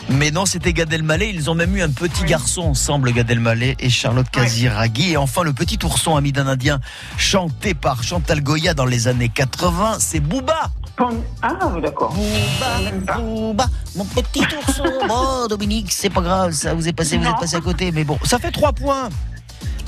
[0.09, 1.29] Mais non, c'était Gad Elmaleh.
[1.29, 5.11] Ils ont même eu un petit garçon ensemble, Gad Elmaleh et Charlotte Casiraghi.
[5.11, 6.79] Et enfin, le petit ourson ami d'un Indien,
[7.15, 10.71] chanté par Chantal Goya dans les années 80, c'est Booba.
[10.97, 12.15] Ah, oui, d'accord.
[12.15, 14.83] Booba, Booba, mon petit ourson.
[15.07, 17.91] Bon, Dominique, c'est pas grave, ça vous est passé, vous êtes passé à côté.
[17.91, 19.09] Mais bon, ça fait trois points.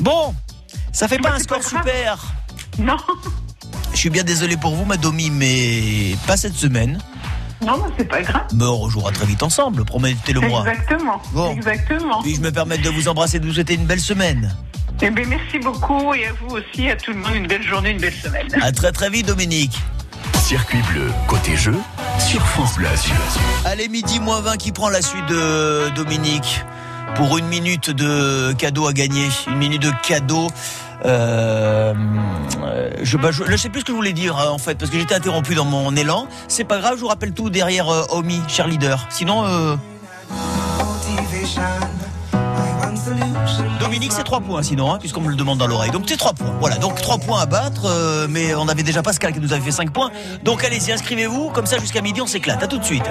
[0.02, 0.36] Bon,
[0.92, 2.20] ça fait pas un score super.
[2.78, 2.98] Non.
[3.94, 7.00] Je suis bien désolé pour vous, ma Domi, mais pas cette semaine.
[7.66, 8.44] Non, mais c'est pas grave.
[8.54, 10.66] Mais on rejouera très vite ensemble, promettez-le moi.
[10.68, 11.22] Exactement.
[11.32, 11.54] Bon.
[11.54, 12.22] Exactement.
[12.22, 14.54] Puis-je me permettre de vous embrasser et de vous souhaiter une belle semaine
[15.02, 17.92] Eh bien, merci beaucoup et à vous aussi, à tout le monde, une belle journée,
[17.92, 18.48] une belle semaine.
[18.62, 19.78] À très très vite, Dominique.
[20.42, 21.76] Circuit bleu, côté jeu,
[22.20, 23.16] sur France Bleu Azur.
[23.64, 26.62] Allez, midi moins 20 qui prend la suite de Dominique?
[27.16, 29.28] Pour une minute de cadeau à gagner.
[29.48, 30.48] Une minute de cadeau.
[31.06, 31.94] Euh,
[33.02, 35.16] je, bah, sais plus ce que je voulais dire hein, en fait parce que j'étais
[35.16, 36.28] interrompu dans mon élan.
[36.48, 39.08] C'est pas grave, je vous rappelle tout derrière euh, Omi, cheerleader.
[39.10, 39.76] Sinon, euh,
[43.80, 45.92] Dominique, c'est 3 points sinon, hein, puisqu'on me le demande dans l'oreille.
[45.92, 46.54] Donc c'est 3 points.
[46.60, 49.62] Voilà, donc 3 points à battre, euh, mais on avait déjà Pascal qui nous avait
[49.62, 50.12] fait 5 points.
[50.44, 52.64] Donc allez-y, inscrivez-vous, comme ça jusqu'à midi on s'éclate.
[52.64, 53.04] À tout de suite.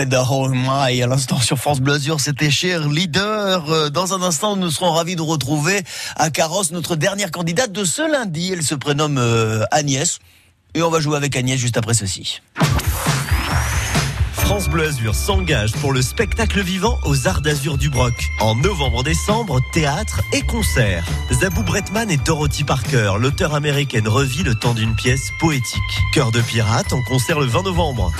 [0.00, 3.70] Et à l'instant sur France Bleu Azur, c'était cher leader.
[3.70, 5.82] Euh, Dans un instant, nous serons ravis de retrouver
[6.16, 8.50] à Carrosse notre dernière candidate de ce lundi.
[8.50, 10.18] Elle se prénomme euh, Agnès.
[10.74, 12.40] Et on va jouer avec Agnès juste après ceci.
[14.34, 18.14] France Bleu s'engage pour le spectacle vivant aux Arts d'Azur du Broc.
[18.40, 21.04] En novembre-décembre, théâtre et concerts.
[21.30, 25.80] Zabou Bretman et Dorothy Parker, l'auteur américaine, revit le temps d'une pièce poétique.
[26.14, 28.10] Cœur de pirate en concert le 20 novembre.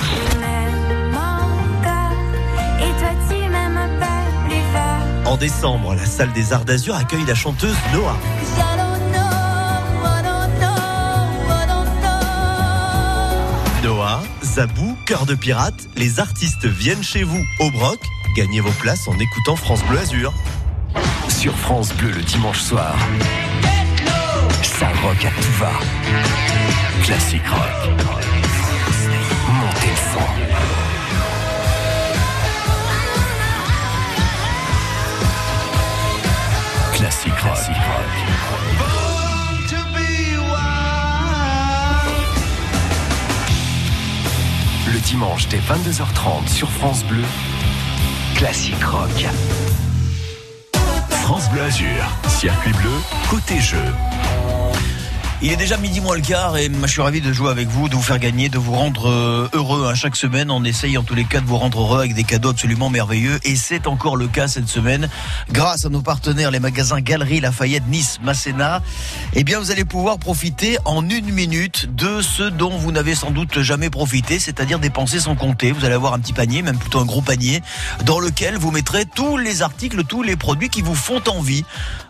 [5.31, 8.17] En décembre, la salle des Arts d'Azur accueille la chanteuse Noah.
[13.81, 18.01] Noah, Zabou, Cœur de Pirate, les artistes viennent chez vous au Broc.
[18.35, 20.33] Gagnez vos places en écoutant France Bleu Azur.
[21.29, 22.93] Sur France Bleu le dimanche soir.
[24.63, 25.71] Ça rock à tout va.
[27.03, 27.89] Classique rock.
[29.47, 31.00] Montez le son.
[37.41, 38.05] Classique rock.
[44.93, 47.23] Le dimanche dès 22h30 sur France Bleu.
[48.35, 49.25] Classique rock.
[51.09, 52.05] France Bleu Azur.
[52.27, 53.85] Circuit bleu, côté jeu.
[55.43, 57.89] Il est déjà midi moins le quart et je suis ravi de jouer avec vous,
[57.89, 59.87] de vous faire gagner, de vous rendre euh, heureux.
[59.89, 59.95] hein.
[59.95, 62.49] Chaque semaine, on essaye en tous les cas de vous rendre heureux avec des cadeaux
[62.51, 65.09] absolument merveilleux et c'est encore le cas cette semaine.
[65.51, 68.83] Grâce à nos partenaires, les magasins Galerie Lafayette, Nice, Masséna,
[69.33, 73.31] eh bien, vous allez pouvoir profiter en une minute de ce dont vous n'avez sans
[73.31, 75.71] doute jamais profité, c'est-à-dire dépenser sans compter.
[75.71, 77.63] Vous allez avoir un petit panier, même plutôt un gros panier,
[78.05, 81.65] dans lequel vous mettrez tous les articles, tous les produits qui vous font envie.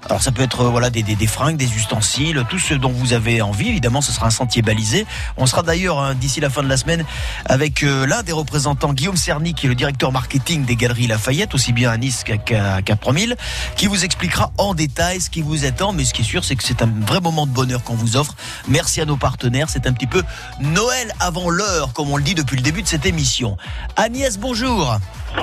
[0.09, 2.91] Alors ça peut être euh, voilà des, des, des fringues, des ustensiles, tout ce dont
[2.91, 3.69] vous avez envie.
[3.69, 5.05] Évidemment, ce sera un sentier balisé.
[5.37, 7.05] On sera d'ailleurs hein, d'ici la fin de la semaine
[7.45, 11.53] avec euh, l'un des représentants, Guillaume Cerny, qui est le directeur marketing des Galeries Lafayette,
[11.53, 13.35] aussi bien à Nice qu'à qu'à Promille,
[13.75, 15.93] qui vous expliquera en détail ce qui vous attend.
[15.93, 18.17] Mais ce qui est sûr, c'est que c'est un vrai moment de bonheur qu'on vous
[18.17, 18.35] offre.
[18.67, 19.69] Merci à nos partenaires.
[19.69, 20.23] C'est un petit peu
[20.59, 23.57] Noël avant l'heure, comme on le dit depuis le début de cette émission.
[23.95, 24.97] Agnès, bonjour.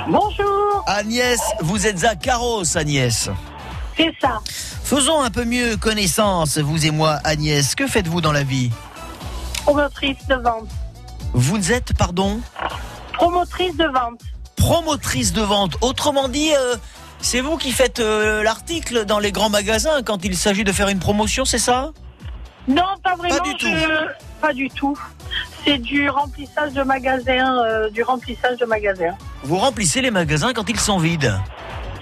[0.09, 0.85] Bonjour.
[0.87, 3.31] Agnès, vous êtes à Carros, Agnès.
[3.99, 4.40] C'est ça.
[4.84, 7.74] Faisons un peu mieux connaissance, vous et moi, Agnès.
[7.74, 8.70] Que faites-vous dans la vie?
[9.64, 10.70] Promotrice de vente.
[11.34, 12.40] Vous êtes, pardon?
[13.12, 14.20] Promotrice de vente.
[14.57, 15.76] Promotrice de vente.
[15.80, 16.76] Autrement dit, euh,
[17.20, 20.88] c'est vous qui faites euh, l'article dans les grands magasins quand il s'agit de faire
[20.88, 21.90] une promotion, c'est ça?
[22.68, 23.36] Non, pas vraiment.
[23.36, 23.74] Pas du tout.
[24.40, 24.96] Pas du tout.
[25.64, 29.16] C'est du remplissage de magasin, euh, du remplissage de magasin.
[29.42, 31.34] Vous remplissez les magasins quand ils sont vides.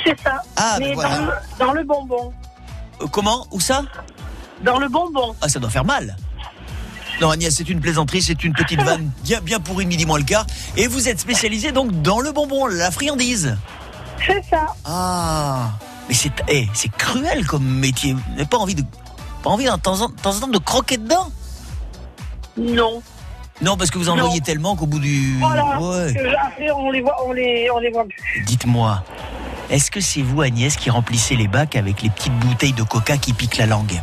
[0.07, 0.43] C'est ça.
[0.57, 1.17] Ah, Mais ben voilà.
[1.19, 2.33] dans, le, dans le bonbon.
[3.03, 3.83] Euh, comment Où ça
[4.63, 5.35] Dans le bonbon.
[5.41, 6.17] Ah, ça doit faire mal.
[7.21, 10.25] Non, Agnès, c'est une plaisanterie, c'est une petite vanne bien, bien pourrie midi moins le
[10.25, 10.47] quart.
[10.77, 13.57] Et vous êtes spécialisé donc dans le bonbon, la friandise.
[14.25, 14.67] C'est ça.
[14.85, 15.71] Ah,
[16.09, 18.13] mais c'est eh, c'est cruel comme métier.
[18.13, 18.83] Vous n'avez pas envie de
[19.43, 21.31] pas envie de temps en, de temps en temps de croquer dedans?
[22.57, 23.03] Non.
[23.63, 24.27] Non, parce que vous en Non.
[24.27, 25.81] voyez tellement qu'au bout du Voilà.
[25.81, 26.15] ouais.
[26.45, 28.43] Après, on les voit, on les, on les voit plus.
[28.45, 29.03] Dites-moi,
[29.71, 33.17] est-ce que c'est vous Agnès qui remplissez les bacs avec les petites bouteilles de Coca
[33.17, 34.01] qui piquent la langue?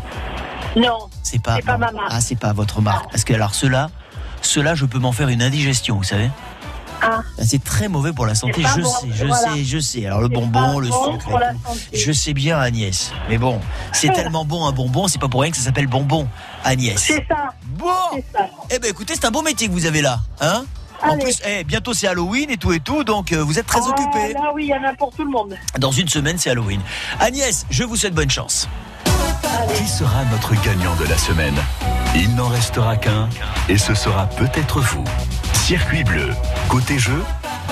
[0.75, 1.09] Non.
[1.21, 2.07] C'est pas pas ma marque.
[2.09, 3.09] Ah, c'est pas votre marque.
[3.11, 3.89] Parce que alors ceux-là,
[4.41, 6.29] ceux-là, je peux m'en faire une indigestion, vous savez.
[7.01, 7.21] Ah.
[7.37, 9.53] Ah, C'est très mauvais pour la santé, je bon, sais, je voilà.
[9.55, 10.05] sais, je sais.
[10.05, 11.37] Alors le bonbon, le bon sucre,
[11.93, 13.11] je sais bien Agnès.
[13.29, 13.59] Mais bon,
[13.91, 16.27] c'est tellement bon un bonbon, c'est pas pour rien que ça s'appelle bonbon,
[16.63, 16.97] Agnès.
[16.97, 17.49] C'est ça.
[17.65, 17.89] Bon.
[18.33, 18.47] Ça.
[18.69, 20.63] Eh ben écoutez, c'est un beau métier que vous avez là, hein?
[21.03, 21.23] En Allez.
[21.23, 23.89] plus, eh, bientôt c'est Halloween et tout et tout, donc euh, vous êtes très Ah,
[23.89, 24.33] occupé.
[24.33, 25.55] Là, oui, il y en a pour tout le monde.
[25.79, 26.81] Dans une semaine, c'est Halloween.
[27.19, 28.67] Agnès, je vous souhaite bonne chance.
[29.75, 31.55] Qui sera notre gagnant de la semaine?
[32.15, 33.27] Il n'en restera qu'un
[33.69, 35.03] et ce sera peut-être vous.
[35.53, 36.29] Circuit bleu,
[36.69, 37.23] côté jeu,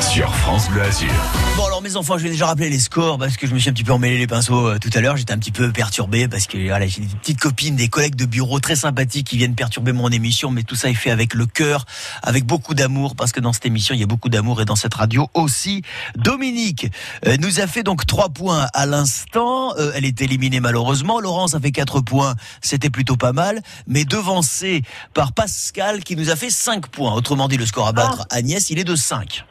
[0.01, 1.11] sur France Bleu Azur.
[1.55, 3.69] Bon alors mes enfants, je vais déjà rappeler les scores parce que je me suis
[3.69, 5.15] un petit peu emmêlé les pinceaux euh, tout à l'heure.
[5.15, 8.25] J'étais un petit peu perturbé parce que voilà, j'ai des petites copines, des collègues de
[8.25, 11.45] bureau très sympathiques qui viennent perturber mon émission, mais tout ça est fait avec le
[11.45, 11.85] cœur,
[12.23, 14.75] avec beaucoup d'amour parce que dans cette émission il y a beaucoup d'amour et dans
[14.75, 15.83] cette radio aussi.
[16.15, 16.87] Dominique
[17.27, 19.75] euh, nous a fait donc trois points à l'instant.
[19.77, 21.19] Euh, elle est éliminée malheureusement.
[21.19, 24.81] Laurence a fait quatre points, c'était plutôt pas mal, mais devancé
[25.13, 27.13] par Pascal qui nous a fait cinq points.
[27.13, 29.45] Autrement dit, le score à battre Agnès, il est de 5.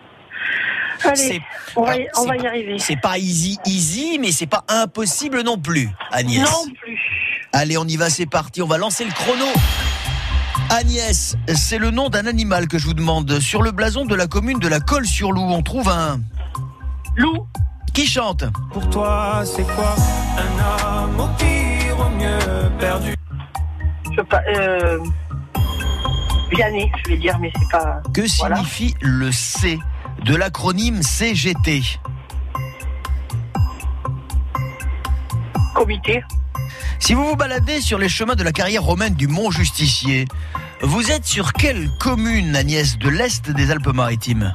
[1.05, 1.41] Allez, C'est-
[1.76, 2.78] on va, y- alors, on va c'est y arriver.
[2.78, 6.43] C'est pas easy, easy, mais c'est pas impossible non plus, Agnès.
[6.43, 6.99] Non plus.
[7.53, 9.47] Allez, on y va, c'est parti, on va lancer le chrono.
[10.68, 13.41] Agnès, c'est le nom d'un animal que je vous demande.
[13.41, 16.20] Sur le blason de la commune de la Colle-sur-Loup, on trouve un.
[17.16, 17.47] Loup.
[17.93, 18.45] Qui chante?
[18.72, 19.97] Pour toi, c'est quoi?
[20.38, 23.16] Un homme au pire, au mieux perdu
[24.12, 24.43] Je sais pas.
[24.55, 24.99] Euh,
[26.53, 28.01] Vianney, je vais dire, mais c'est pas.
[28.14, 28.57] Que Voilà.
[28.57, 29.78] signifie le C?
[30.24, 31.82] De l'acronyme CGT
[35.74, 36.22] Comité.
[36.98, 40.26] Si vous vous baladez sur les chemins de la carrière romaine du Mont Justicier,
[40.82, 44.52] vous êtes sur quelle commune, Agnès, de l'Est des Alpes-Maritimes?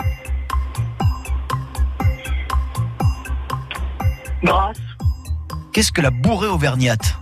[4.43, 4.78] Grasse.
[5.74, 7.18] Qu'est-ce que la bourrée auvergnate?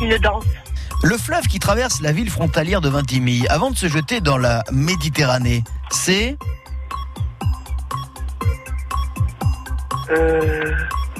[0.00, 0.44] Une danse.
[1.02, 4.64] Le fleuve qui traverse la ville frontalière de Vintimille avant de se jeter dans la
[4.72, 6.36] Méditerranée, c'est?
[10.10, 10.72] Euh,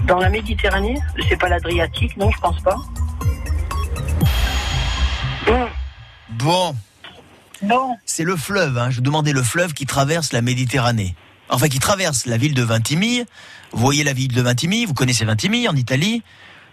[0.06, 0.98] dans la Méditerranée?
[1.28, 2.76] C'est pas l'Adriatique, non, je pense pas.
[5.48, 5.68] Hum,
[6.30, 6.74] bon,
[7.62, 7.96] Non.
[8.04, 8.76] c'est le fleuve.
[8.78, 8.90] hein.
[8.90, 11.14] Je demandais le fleuve qui traverse la Méditerranée.
[11.48, 13.24] Enfin, qui traverse la ville de Vintimille.
[13.72, 16.24] Vous voyez la ville de Vintimille, vous connaissez Vintimille en Italie.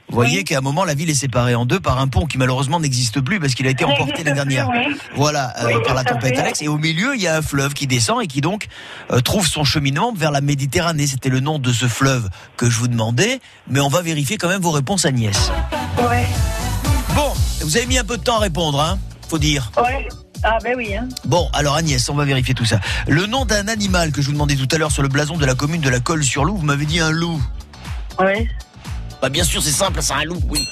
[0.10, 2.38] Vous voyez qu'à un moment, la ville est séparée en deux par un pont qui
[2.38, 4.70] malheureusement n'existe plus parce qu'il a été emporté l'année dernière.
[4.70, 4.96] Oui.
[5.16, 6.42] Voilà, euh, Oui, par la tempête fait.
[6.42, 6.62] Alex.
[6.62, 8.68] Et au milieu, il y a un fleuve qui descend et qui donc
[9.12, 11.08] euh, trouve son cheminement vers la Méditerranée.
[11.08, 13.40] C'était le nom de ce fleuve que je vous demandais.
[13.68, 15.52] Mais on va vérifier quand même vos réponses, Agnès.
[15.98, 16.28] Ouais.
[17.16, 17.32] Bon,
[17.62, 19.00] vous avez mis un peu de temps à répondre, hein
[19.30, 19.72] Faut dire.
[19.78, 20.08] Ouais.
[20.44, 21.08] Ah, ben oui, hein.
[21.26, 22.80] Bon, alors Agnès, on va vérifier tout ça.
[23.08, 25.46] Le nom d'un animal que je vous demandais tout à l'heure sur le blason de
[25.46, 27.42] la commune de la Colle-sur-Loup, vous m'avez dit un loup.
[28.20, 28.50] Ouais.
[29.24, 30.68] Bah bien sûr, c'est simple, c'est un loup, oui.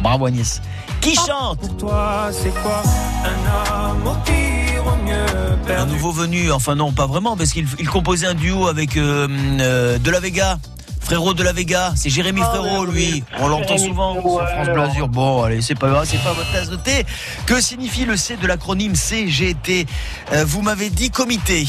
[0.00, 0.62] Bravo Agnès.
[1.02, 2.82] Qui chante Pour toi, c'est quoi
[3.22, 8.28] un qui vaut mieux Un nouveau venu, enfin non, pas vraiment, parce qu'il il composait
[8.28, 9.28] un duo avec euh,
[9.60, 10.58] euh, De La Vega.
[11.02, 13.22] Frérot de la Vega, c'est Jérémy Ah, Frérot, lui.
[13.38, 14.68] On l'entend souvent sur France.
[14.90, 15.06] Azur.
[15.08, 17.04] Bon, allez, c'est pas grave, c'est pas votre tasse de thé.
[17.44, 19.86] Que signifie le C de l'acronyme CGT
[20.32, 21.64] Euh, Vous m'avez dit comité.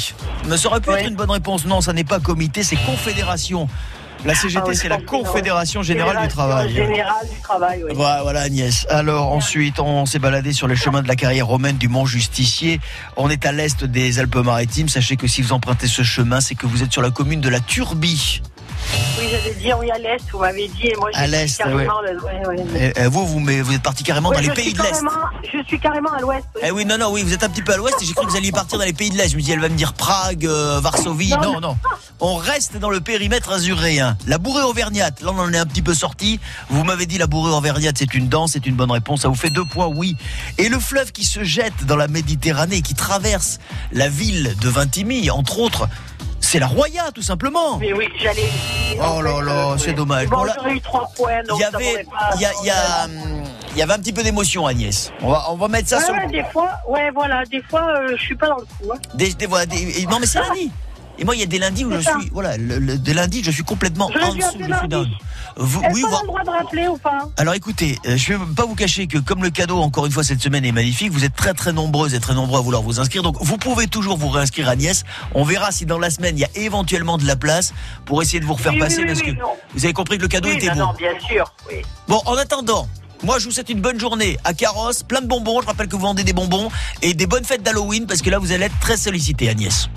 [0.55, 1.65] Ça aurait pu être une bonne réponse.
[1.65, 3.67] Non, ça n'est pas comité, c'est confédération.
[4.25, 5.27] La CGT, Ah c'est la confédération.
[5.27, 6.73] Confédération Générale du Travail.
[6.73, 7.91] Générale du travail, oui.
[7.95, 8.85] Voilà, voilà, Agnès.
[8.89, 12.79] Alors ensuite, on s'est baladé sur les chemins de la carrière romaine du Mont Justicier.
[13.15, 14.89] On est à l'est des Alpes-Maritimes.
[14.89, 17.49] Sachez que si vous empruntez ce chemin, c'est que vous êtes sur la commune de
[17.49, 18.41] la Turbie.
[19.19, 21.77] Oui, j'avais dit oui à l'est, vous m'avez dit, et moi À j'ai l'est, carrément
[22.01, 22.13] ouais.
[22.13, 22.93] le- ouais, ouais.
[22.95, 24.81] Et, et vous, vous, mais vous êtes parti carrément dans les je pays suis de
[24.83, 24.91] l'Est.
[24.91, 25.11] carrément-
[25.53, 26.45] Je suis carrément à l'ouest.
[26.55, 26.61] oui.
[26.65, 28.25] Eh oui, non, non, oui, vous êtes un petit peu à l'ouest et j'ai cru
[28.25, 29.29] que vous alliez partir dans les pays de l'Est.
[29.29, 31.29] Je me dis, elle va me dire Prague, euh, Varsovie.
[31.31, 31.61] Non, Non, non.
[31.61, 31.77] non.
[32.19, 34.17] On reste dans le périmètre azuréen.
[34.27, 36.39] La bourrée auvergnate, là on en est un petit peu sorti.
[36.69, 39.21] Vous m'avez dit la bourrée auvergnate, c'est une danse, c'est une bonne réponse.
[39.21, 40.15] Ça vous fait deux points, oui.
[40.59, 43.59] Et le fleuve qui se jette dans la Méditerranée, qui traverse
[43.91, 45.87] la ville de Vintimille, entre autres,
[46.39, 47.77] c'est la Roya, tout simplement.
[47.77, 48.49] Mais oui, j'allais.
[48.99, 50.27] Oh là là, c'est dommage.
[50.27, 53.43] Bon, j'aurais eu trois points, Il y avait, il y a, il y a, hum,
[53.73, 55.11] il y avait un petit peu d'émotion, Agnès.
[55.21, 57.87] On va, on va mettre ça Ouais, sur ouais, des fois, ouais, voilà, des fois,
[57.99, 58.91] euh, je suis pas dans le coup.
[58.93, 58.97] Hein.
[59.13, 60.71] Des, des- voilà, des- non, mais c'est lundi.
[61.19, 62.15] Et moi, il y a des lundis où je ça.
[62.19, 65.09] suis, voilà, le, le- des lundis, je suis complètement en dessous, je suis down.
[65.55, 67.29] Vous, oui, vous- droit de rappeler ou pas?
[67.37, 70.23] Alors écoutez, euh, je vais pas vous cacher que comme le cadeau, encore une fois,
[70.23, 72.99] cette semaine est magnifique, vous êtes très très nombreuses et très nombreux à vouloir vous
[72.99, 73.23] inscrire.
[73.23, 75.03] Donc vous pouvez toujours vous réinscrire Agnès.
[75.33, 77.73] On verra si dans la semaine, il y a éventuellement de la place
[78.05, 79.47] pour essayer de vous refaire Oui, passer oui, parce oui, que non.
[79.73, 80.79] vous avez compris que le cadeau était non, beau.
[80.79, 81.77] non, bien sûr, oui.
[82.07, 82.87] Bon, en attendant,
[83.23, 85.61] moi je vous souhaite une bonne journée à Carrosse, plein de bonbons.
[85.63, 86.69] Je rappelle que vous vendez des bonbons
[87.01, 89.89] et des bonnes fêtes d'Halloween parce que là vous allez être très sollicité Agnès.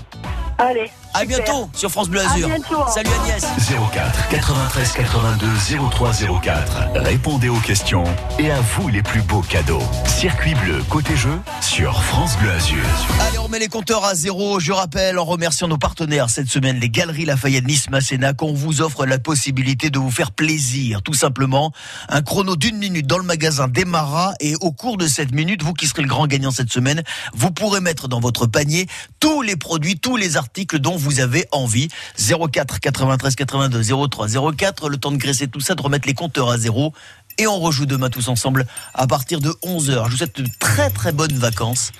[0.57, 0.89] Allez.
[1.13, 1.37] À super.
[1.37, 2.47] bientôt sur France Bleu Azur.
[2.93, 3.09] Salut.
[3.23, 3.45] Agnès.
[3.91, 5.47] 04 93 82
[5.91, 6.77] 03 04.
[6.95, 8.05] Répondez aux questions
[8.39, 9.81] et à vous les plus beaux cadeaux.
[10.05, 12.83] Circuit bleu côté jeu sur France Bleu Azur.
[13.27, 14.59] Allez, on met les compteurs à zéro.
[14.59, 18.81] Je rappelle, en remerciant nos partenaires cette semaine, les Galeries Lafayette Nice Masséna, qu'on vous
[18.81, 21.01] offre la possibilité de vous faire plaisir.
[21.01, 21.73] Tout simplement,
[22.07, 25.73] un chrono d'une minute dans le magasin démarra et au cours de cette minute, vous
[25.73, 27.03] qui serez le grand gagnant cette semaine,
[27.33, 28.87] vous pourrez mettre dans votre panier
[29.19, 31.89] tous les produits, tous les articles dont vous avez envie.
[32.17, 34.89] 04 93 82 03 04.
[34.89, 36.93] Le temps de graisser tout ça, de remettre les compteurs à zéro.
[37.37, 40.05] Et on rejoue demain tous ensemble à partir de 11h.
[40.05, 41.91] Je vous souhaite de très très bonnes vacances.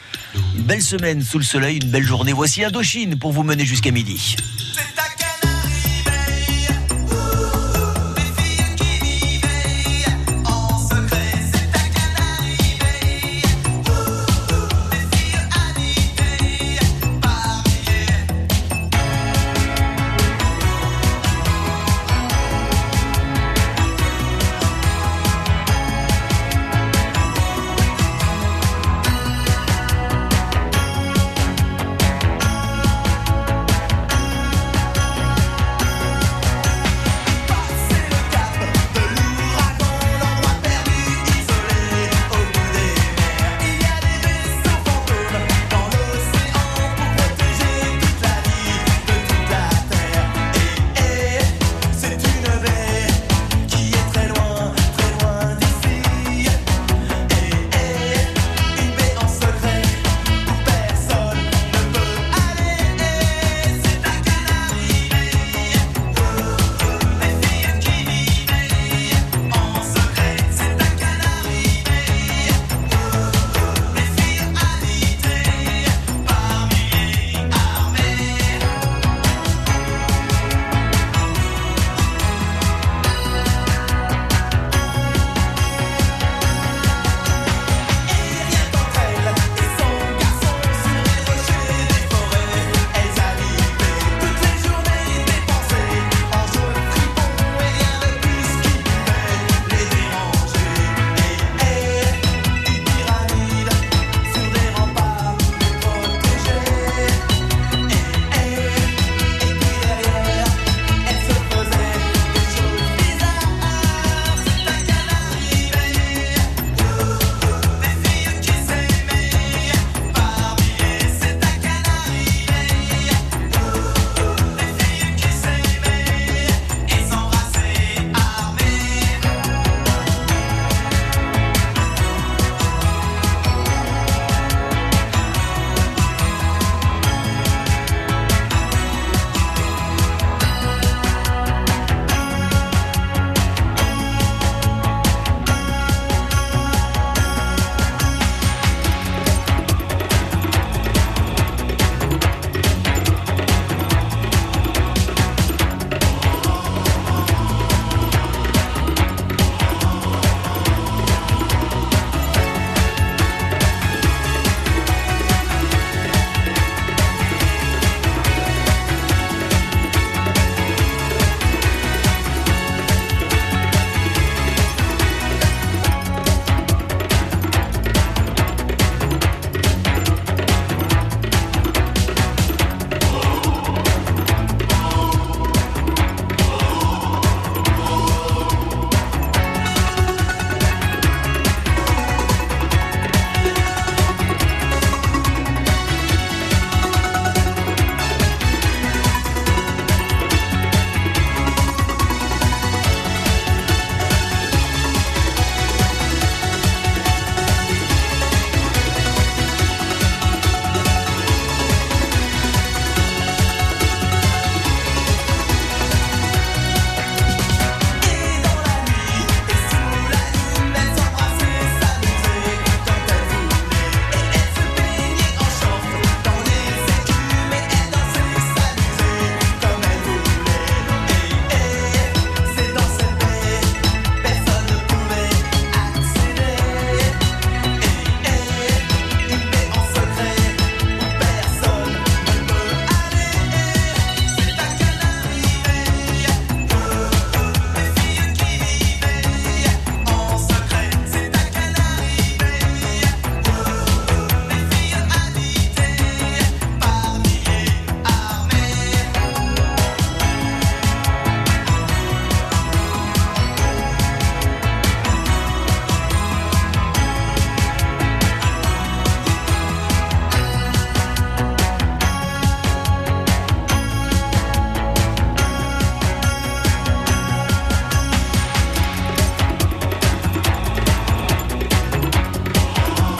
[0.55, 2.33] Une belle semaine sous le soleil, une belle journée.
[2.33, 4.35] Voici Indochine pour vous mener jusqu'à midi.